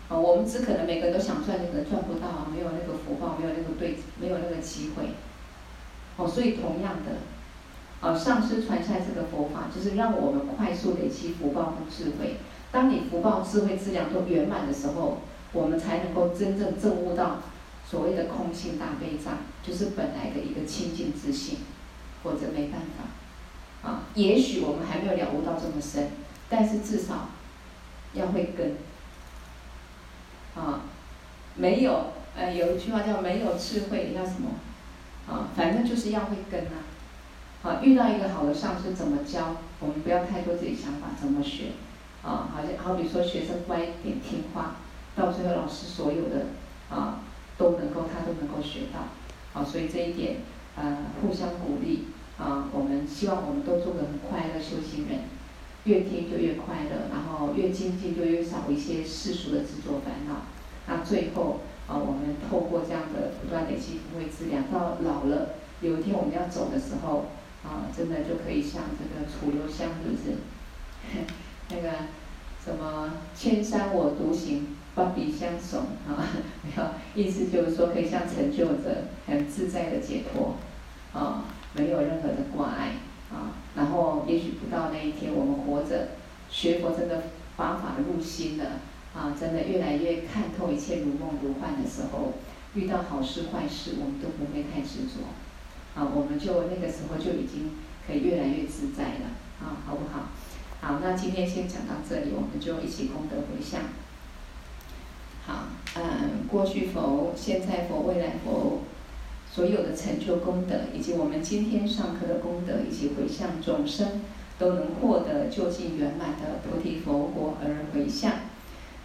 [0.09, 5.11] 啊，我们只可能每个人都想赚，可能赚不到，没有那个福报，没有那个对，没有那个机会。
[6.17, 12.37] 哦，所以同样的，啊，上师传下这个佛法，就是让我们快速累积福报和智慧。
[12.71, 15.19] 当你福报、智慧、资粮都圆满的时候，
[15.53, 17.39] 我们才能够真正证悟到
[17.85, 21.59] 所谓的空性大悲藏，就是本来的一个清净自性。
[22.23, 26.11] 或者没办法，啊，也许我们还没有了悟到这么深，
[26.49, 27.31] 但是至少
[28.15, 28.77] 要会跟，
[30.55, 30.83] 啊，
[31.57, 34.51] 没有，呃，有一句话叫没有智慧叫什么？
[35.29, 36.87] 啊，反正就是要会跟啊，
[37.65, 41.73] 啊，遇到一个好的上司怎么教，我们不要太多自己想法，怎么学，
[42.23, 44.77] 啊，好像好比说学生乖一点听话，
[45.17, 46.47] 到最后老师所有的
[46.89, 47.19] 啊
[47.59, 50.37] 都能够他都能够学到，啊，所以这一点。
[50.75, 52.07] 呃，互相鼓励
[52.39, 52.69] 啊！
[52.73, 55.21] 我们希望我们都做个很快乐修行人，
[55.85, 60.47] 越听就越快乐，然后越精进就越少一些世俗的执着烦恼。
[60.87, 67.27] 那最后啊，我们透过这样的不断累积福慧资粮，到老了有一天我们要走的时候
[67.63, 70.39] 啊，真的就可以像这个楚留香，是不是？
[71.69, 72.07] 那个
[72.65, 74.77] 什么千山我独行。
[74.95, 76.21] 不必相送啊，
[76.63, 80.57] 没有意思就是说可以像成就者很自在的解脱
[81.13, 81.45] 啊，
[81.75, 82.97] 没有任何的挂碍
[83.33, 83.57] 啊。
[83.75, 86.09] 然后也许不到那一天，我们活着
[86.51, 87.23] 学佛真的
[87.57, 88.81] 法法入心了
[89.15, 92.35] 啊，真的越来越看透一切如梦如幻的时候，
[92.75, 95.25] 遇到好事坏事我们都不会太执着
[95.99, 97.73] 啊，我们就那个时候就已经
[98.07, 99.33] 可以越来越自在了
[99.63, 100.29] 啊，好不好？
[100.83, 103.81] 好，那今天先讲到这里，我们就一起功德回向。
[105.47, 105.65] 好，
[105.97, 108.79] 嗯，过去佛、现在佛、未来佛，
[109.51, 114.21] 所有的成就功德，以及我们今天上课的功德，以及回向众生，
[114.59, 118.33] 都能获得究竟圆满的菩提佛果而回向。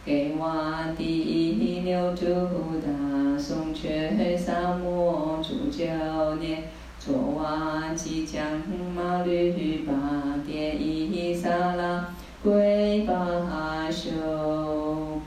[0.05, 2.47] 给我第一牛犊
[2.79, 6.63] 大松却沙摩主教念，
[6.97, 8.61] 卓瓦吉将
[8.95, 9.93] 马律巴
[10.47, 15.19] 迭伊萨拉归巴修。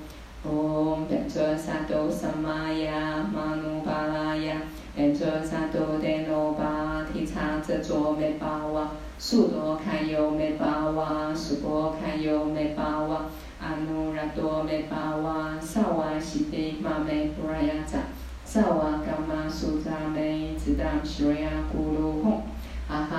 [0.43, 1.29] 唵，变
[1.91, 4.63] 都萨埵萨玛呀，玛努巴拉呀，
[4.95, 13.23] 变作萨埵德罗巴提叉遮卓美巴哇，苏多堪尤美巴哇，苏波堪尤美巴哇，
[13.61, 17.99] 阿努拉多美巴哇，萨瓦西迪玛美布拉雅扎，
[18.45, 22.41] 萨瓦伽玛苏扎美，兹达西瑞亚咕噜吽，
[22.87, 23.11] 哈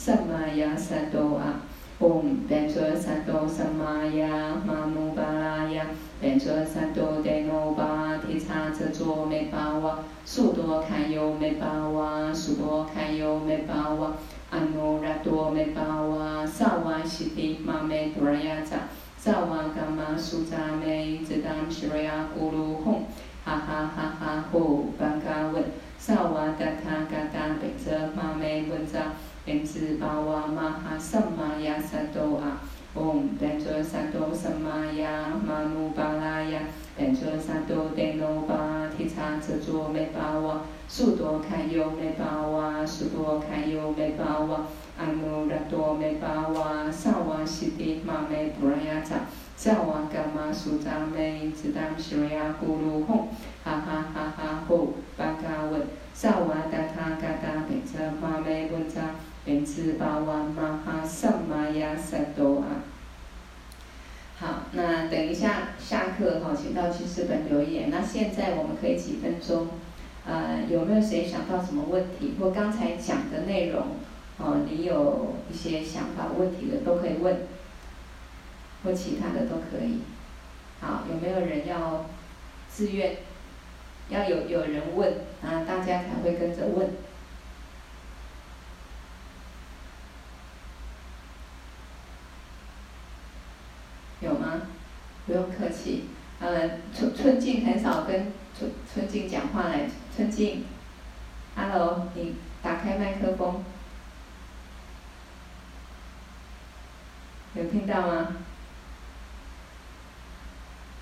[0.00, 0.14] 萨。
[0.14, 1.60] 玛美本扎定兹巴哇玛哈萨玛呀萨埵啊，
[1.98, 5.86] 唵，变作萨埵萨玛呀玛努巴拉呀，
[6.20, 14.12] 变作萨埵德罗巴提叉遮卓美巴哇，苏多堪尤美巴哇，苏多堪尤美巴哇，
[14.50, 18.76] 阿努拉多美巴哇，萨瓦西提玛美多拉雅扎，
[19.18, 23.00] 萨瓦伽玛苏扎美，兹达米西瑞亚咕噜吽，
[23.44, 25.64] 哈哈哈哈呼，巴嘎文。
[26.00, 29.12] 萨瓦达他嘎达贝遮玛美文扎，
[29.48, 32.60] 变兹巴哇玛哈萨玛呀萨埵啊，
[32.94, 36.60] 唵，变作萨埵萨玛呀玛努巴拉呀，
[36.94, 44.66] 变作萨埵德罗巴提叉遮卓美巴哇，苏多堪尤美巴哇，苏多堪尤美巴哇，
[44.98, 49.16] 阿努拉多美巴哇，萨瓦西迪玛美布拉雅扎，
[49.56, 53.24] 萨瓦伽玛苏扎美，兹达米西瑞亚咕噜吽。
[53.64, 54.64] 哈哈哈哈！
[54.66, 55.82] 呼，巴嘎文，
[56.14, 59.10] 萨瓦达他嘎达贝遮玛美文扎，
[59.78, 62.82] 变兹巴哇玛哈萨玛雅萨多啊。
[64.40, 67.88] 好，那等一下下课哈，请到记事本留言。
[67.90, 69.68] 那现在我们可以几分钟？
[70.26, 72.34] 呃，有没有谁想到什么问题？
[72.40, 73.82] 或刚才讲的内容，
[74.38, 77.36] 哦，你有一些想法、问题的都可以问，
[78.84, 80.00] 或其他的都可以。
[80.80, 82.04] 好，有没有人要
[82.68, 83.16] 自愿？
[84.08, 86.88] 要有有人问啊，大家才会跟着问。
[94.20, 94.62] 有吗？
[95.28, 96.06] 不用客气。
[96.40, 100.64] 呃，春春静很少跟春春静讲话来，春静
[101.54, 103.62] ，Hello，你打开麦克风，
[107.54, 108.28] 有听到吗？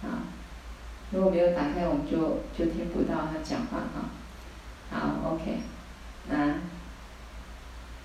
[0.03, 0.09] 好。
[1.13, 4.11] 如果没有打开，我们就就听不到他讲话哈。
[4.91, 5.61] 好，OK，
[6.29, 6.55] 那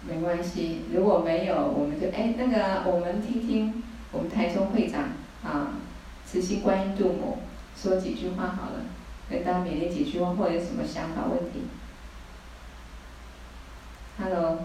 [0.08, 0.84] 没关系。
[0.94, 3.82] 如果没有，我们就哎那个，我们听听
[4.12, 5.10] 我们台中会长
[5.44, 5.74] 啊，
[6.32, 7.40] 慈心观音度母
[7.76, 8.86] 说几句话好了，
[9.30, 11.68] 跟大家勉励几句话，或有什么想法问题。
[14.18, 14.60] Hello，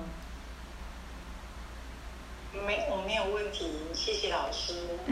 [2.53, 4.75] 没有没有问题，谢谢老师，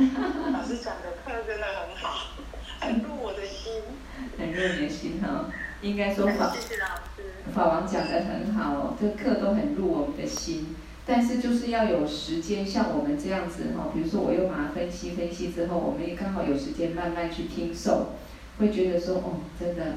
[0.52, 2.28] 老师讲的课真的很好，
[2.78, 3.82] 很入我的心，
[4.38, 5.46] 很入你的心哈、
[5.82, 6.86] 应该说法，谢谢老
[7.16, 10.76] 师，法王讲的很好哦，这课都很入我们的心。
[11.06, 18.14] 但是就是要有时间，像我们这样子哈，比如说我又把它分析分析之后，我们也刚好有时间慢慢去听受，
[18.58, 19.96] 会觉得说哦，真的，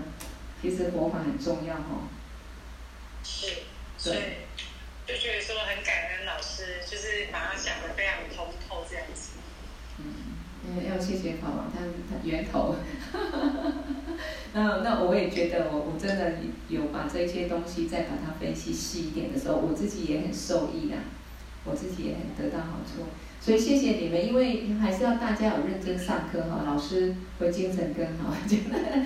[0.62, 2.10] 其实佛法很重要哈。
[3.24, 3.48] 是，
[4.04, 4.48] 对，
[5.06, 9.37] 就觉得说很感恩老师，就是把它讲得非常通透这样子。
[10.68, 11.80] 嗯，要谢谢法王，他
[12.10, 12.76] 他源头。
[14.54, 16.34] 那那我也觉得我我真的
[16.68, 20.98] 有把这些东西再把它分析细一点的时候，我自己也很受益啊，
[21.64, 23.04] 我自己也很得到好处。
[23.40, 28.34] 所以谢谢你们，因为还是要大家有认真上课哈，老师会精神更好。
[28.50, 29.06] 真的，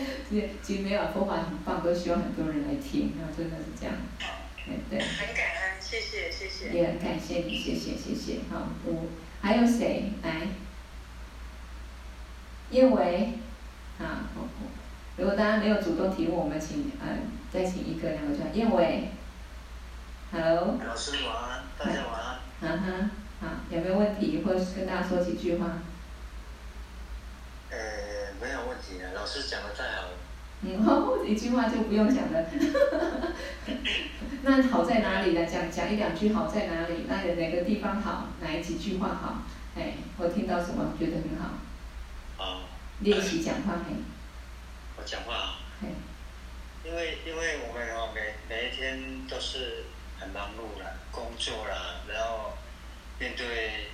[0.64, 3.94] 其实没有佛法很棒，都希望很多人来听，然后真的是这样。
[4.90, 6.72] 对，很感恩，谢谢谢谢。
[6.72, 8.40] 也很感谢你，谢谢谢谢。
[8.50, 9.08] 好，我
[9.42, 10.14] 还有谁
[12.72, 12.78] 来？
[12.78, 13.34] 叶维，
[14.00, 14.24] 啊，
[15.18, 18.56] 如果大家没有主动提问，我们请嗯，再请一个两个转。
[18.56, 19.10] 叶维
[20.32, 20.80] ，Hello。
[20.88, 22.40] 老师晚安，大家晚安。
[22.62, 23.10] 嗯哼，
[23.42, 25.68] 好，有没有问题，或者是跟大家说几句话？
[27.70, 27.78] 呃，
[28.42, 30.14] 没有问题了，老师讲的太好了。
[30.62, 32.46] 嗯，好，一句话就不用讲了。
[34.44, 35.46] 那好在哪里呢？
[35.46, 37.06] 讲讲一两句好在哪里？
[37.08, 38.28] 那有哪个地方好？
[38.42, 39.42] 哪几句话好？
[39.76, 41.50] 哎，我听到什么觉得很好？
[43.02, 43.06] 好。
[43.06, 43.96] 练习讲话嘿。
[44.98, 45.60] 我讲话啊。
[45.82, 45.88] 嘿。
[46.84, 49.86] 因为因为我们哦每每一天都是
[50.20, 52.58] 很忙碌的工作啦，然后
[53.20, 53.88] 面对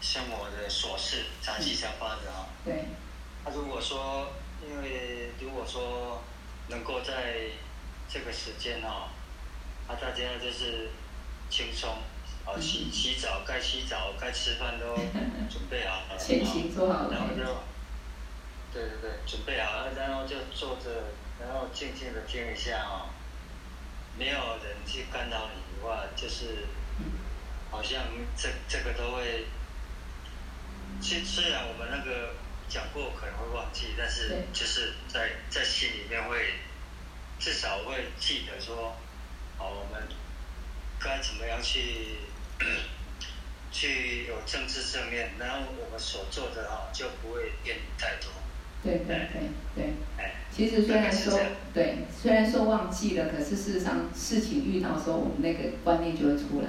[0.00, 2.48] 生活的琐事，杂七杂八的啊。
[2.64, 2.84] 对。
[3.44, 4.32] 他如果说，
[4.66, 6.22] 因为如果说
[6.68, 7.50] 能够在
[8.08, 9.08] 这个时间哦，
[9.86, 10.90] 啊大家就是
[11.50, 11.98] 轻松，
[12.46, 14.96] 啊洗洗澡该洗澡该吃饭都
[15.50, 17.73] 准备好了， 前行做好了，然后就。
[18.74, 21.04] 对对对，准备好了，然后就坐着，
[21.40, 23.08] 然后静静的听一下哦，
[24.18, 26.66] 没有人去干扰你的话，就是，
[27.70, 28.02] 好像
[28.36, 29.46] 这这个都会，
[31.00, 32.34] 虽虽然我们那个
[32.68, 36.54] 讲过可能会忘记，但是就是在在心里面会，
[37.38, 38.96] 至少会记得说，
[39.56, 40.08] 好，我们
[40.98, 42.18] 该怎么样去，
[43.70, 48.32] 去有政治正面，然后我们所做的哈就不会变太多。
[48.84, 49.40] 对对对
[49.74, 49.94] 对，
[50.54, 51.40] 其实虽然说
[51.72, 56.68] 对，虽然说忘记了，可是事实上事情遇到的时候，我们那个观念就会出来。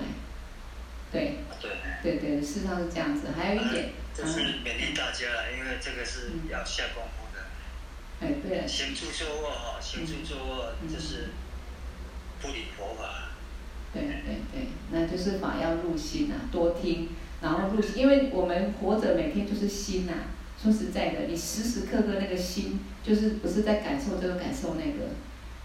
[1.12, 1.40] 对。
[1.62, 1.72] 对。
[2.02, 3.28] 对对，事实上是这样子。
[3.36, 7.44] 还有一点，就是勉励大家了，因为这个是要下功夫的。
[8.22, 8.66] 哎，对。
[8.68, 11.30] 行住坐卧哈，行住坐卧就是
[12.42, 13.30] 不理佛法。
[13.94, 17.10] 对对对，那就是法要入心啊，多听，
[17.42, 20.14] 然后入心，因为我们活着每天就是心呐。
[20.62, 25.12] 说实在的，你时时刻刻那个心，就是不是在感受这个感受那个。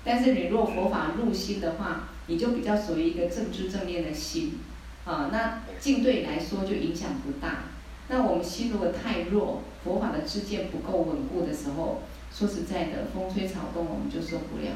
[0.05, 4.59] 但是你若佛法入心的话，你就比较属于一个正知正念的心，
[5.05, 7.65] 啊，那境对你来说就影响不大。
[8.09, 12.03] 那我们心如果太弱，佛法的知见不够稳固的时候，
[12.35, 14.73] 说实在的，风吹草动我们就受不了。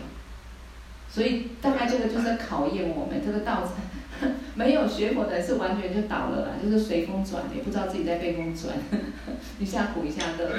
[1.14, 8.74] 所以大概这个就是考验我们这个道场， 没有学佛的是完全就倒了啦，就是随风转，也不知道自己在被风转，
[9.60, 10.50] 一下苦一下乐。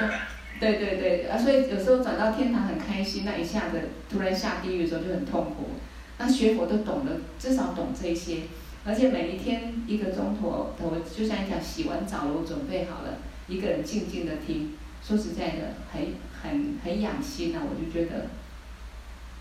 [0.58, 3.78] 对对对啊，所以有时候转到天堂很开心，那一下子
[4.08, 5.72] 突然下地狱的时候就很痛苦。
[6.16, 8.44] 那学佛都懂得，至少懂这些，
[8.86, 14.70] 而且每一天一个钟头，我就像你讲，洗完澡了，我准备好了，一个人静静的听，
[15.06, 18.24] 说实在的，很很很养心啊，我就觉得。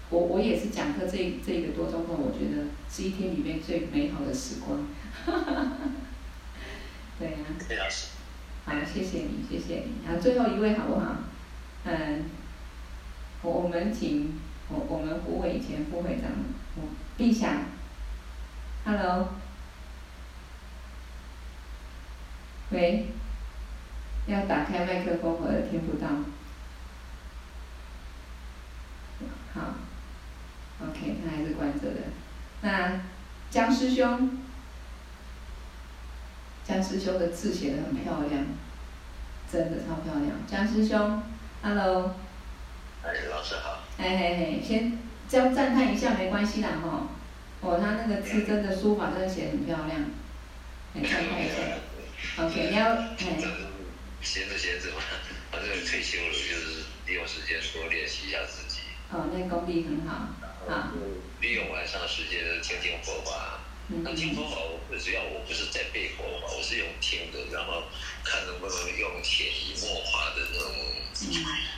[0.10, 4.88] 我我也是讲课这这一个多钟头，我觉得是一天里面最美好的时光。
[7.18, 7.50] 对呀、啊。
[8.66, 10.08] 好，谢谢你，谢谢你。
[10.08, 11.18] 啊，最后一位好不好？
[11.84, 12.26] 嗯，
[13.42, 16.32] 我我们请我我们胡伟前副会长，
[16.76, 16.84] 我
[17.18, 17.64] 陛下。
[18.84, 19.30] Hello。
[22.72, 23.08] 喂。
[24.28, 26.08] 要打开麦克风，我也听不到。
[29.54, 29.76] 好。
[30.90, 32.02] OK，他还是关着的。
[32.62, 33.02] 那
[33.50, 34.38] 江师兄，
[36.68, 38.46] 江师兄的字写的很漂亮，
[39.52, 40.32] 真的超漂亮。
[40.48, 41.24] 江师兄
[41.62, 42.16] ，Hello。
[43.04, 43.84] 哎，老师好。
[43.98, 44.98] 嘿嘿嘿，先
[45.30, 47.08] 这样赞叹一下没关系啦哈。
[47.62, 50.02] 哦，他那个字真的书法真的写得很漂亮，
[50.94, 51.54] 很赞叹一下。
[52.44, 53.16] OK，你要哎。
[54.26, 55.02] 闲着闲着嘛，
[55.52, 58.65] 反正退休了，就是利用时间多练习一下自己。
[59.12, 60.28] 哦，那功力很好。
[60.68, 60.92] 啊，
[61.42, 67.84] 利用晚上的时间听听佛法，那听佛法，我最主要我不是在背佛法，我是用听的，然后
[68.24, 70.72] 看能不能用潜移默化的那种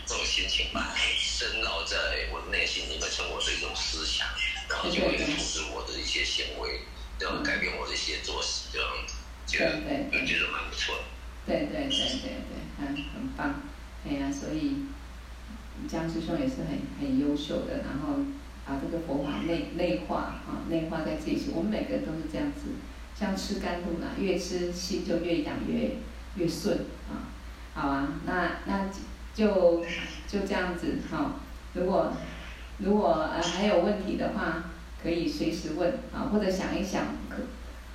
[0.07, 4.25] 那种心情吧深烙在我内心里面，成我的一种思想，
[4.69, 6.79] 然后就会促使我的一些行为，
[7.19, 9.75] 然后改变我的一些作息，这样子，觉得
[10.13, 11.03] 我觉得蛮不错的。
[11.45, 13.61] 对对对对对，很很棒，
[14.07, 14.87] 哎呀，所以
[15.87, 18.23] 江师兄也是很很优秀的，然后
[18.65, 21.53] 把这个佛法内内化啊，内化在自己心。
[21.55, 22.63] 我们每个人都是这样子，
[23.15, 25.97] 像吃甘露嘛，越吃心就越养越
[26.35, 26.77] 越顺
[27.09, 27.27] 啊。
[27.73, 28.89] 好啊，那那
[29.33, 29.83] 就
[30.27, 31.35] 就这样子哈。
[31.73, 32.11] 如果
[32.79, 34.63] 如果呃还有问题的话，
[35.01, 37.37] 可以随时问啊，或者想一想可。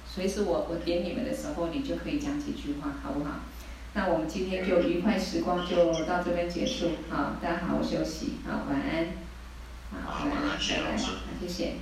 [0.04, 3.40] 随时我我点你们的时候，你就可以讲几句话，好不好？
[3.94, 6.92] 那我们今天就愉快时光就到这边结束。
[7.10, 8.38] 好，大家好好休息。
[8.46, 9.08] 好，晚安。
[10.02, 10.58] 好，晚安。
[10.58, 10.96] 拜拜。
[10.96, 11.74] 好，谢谢。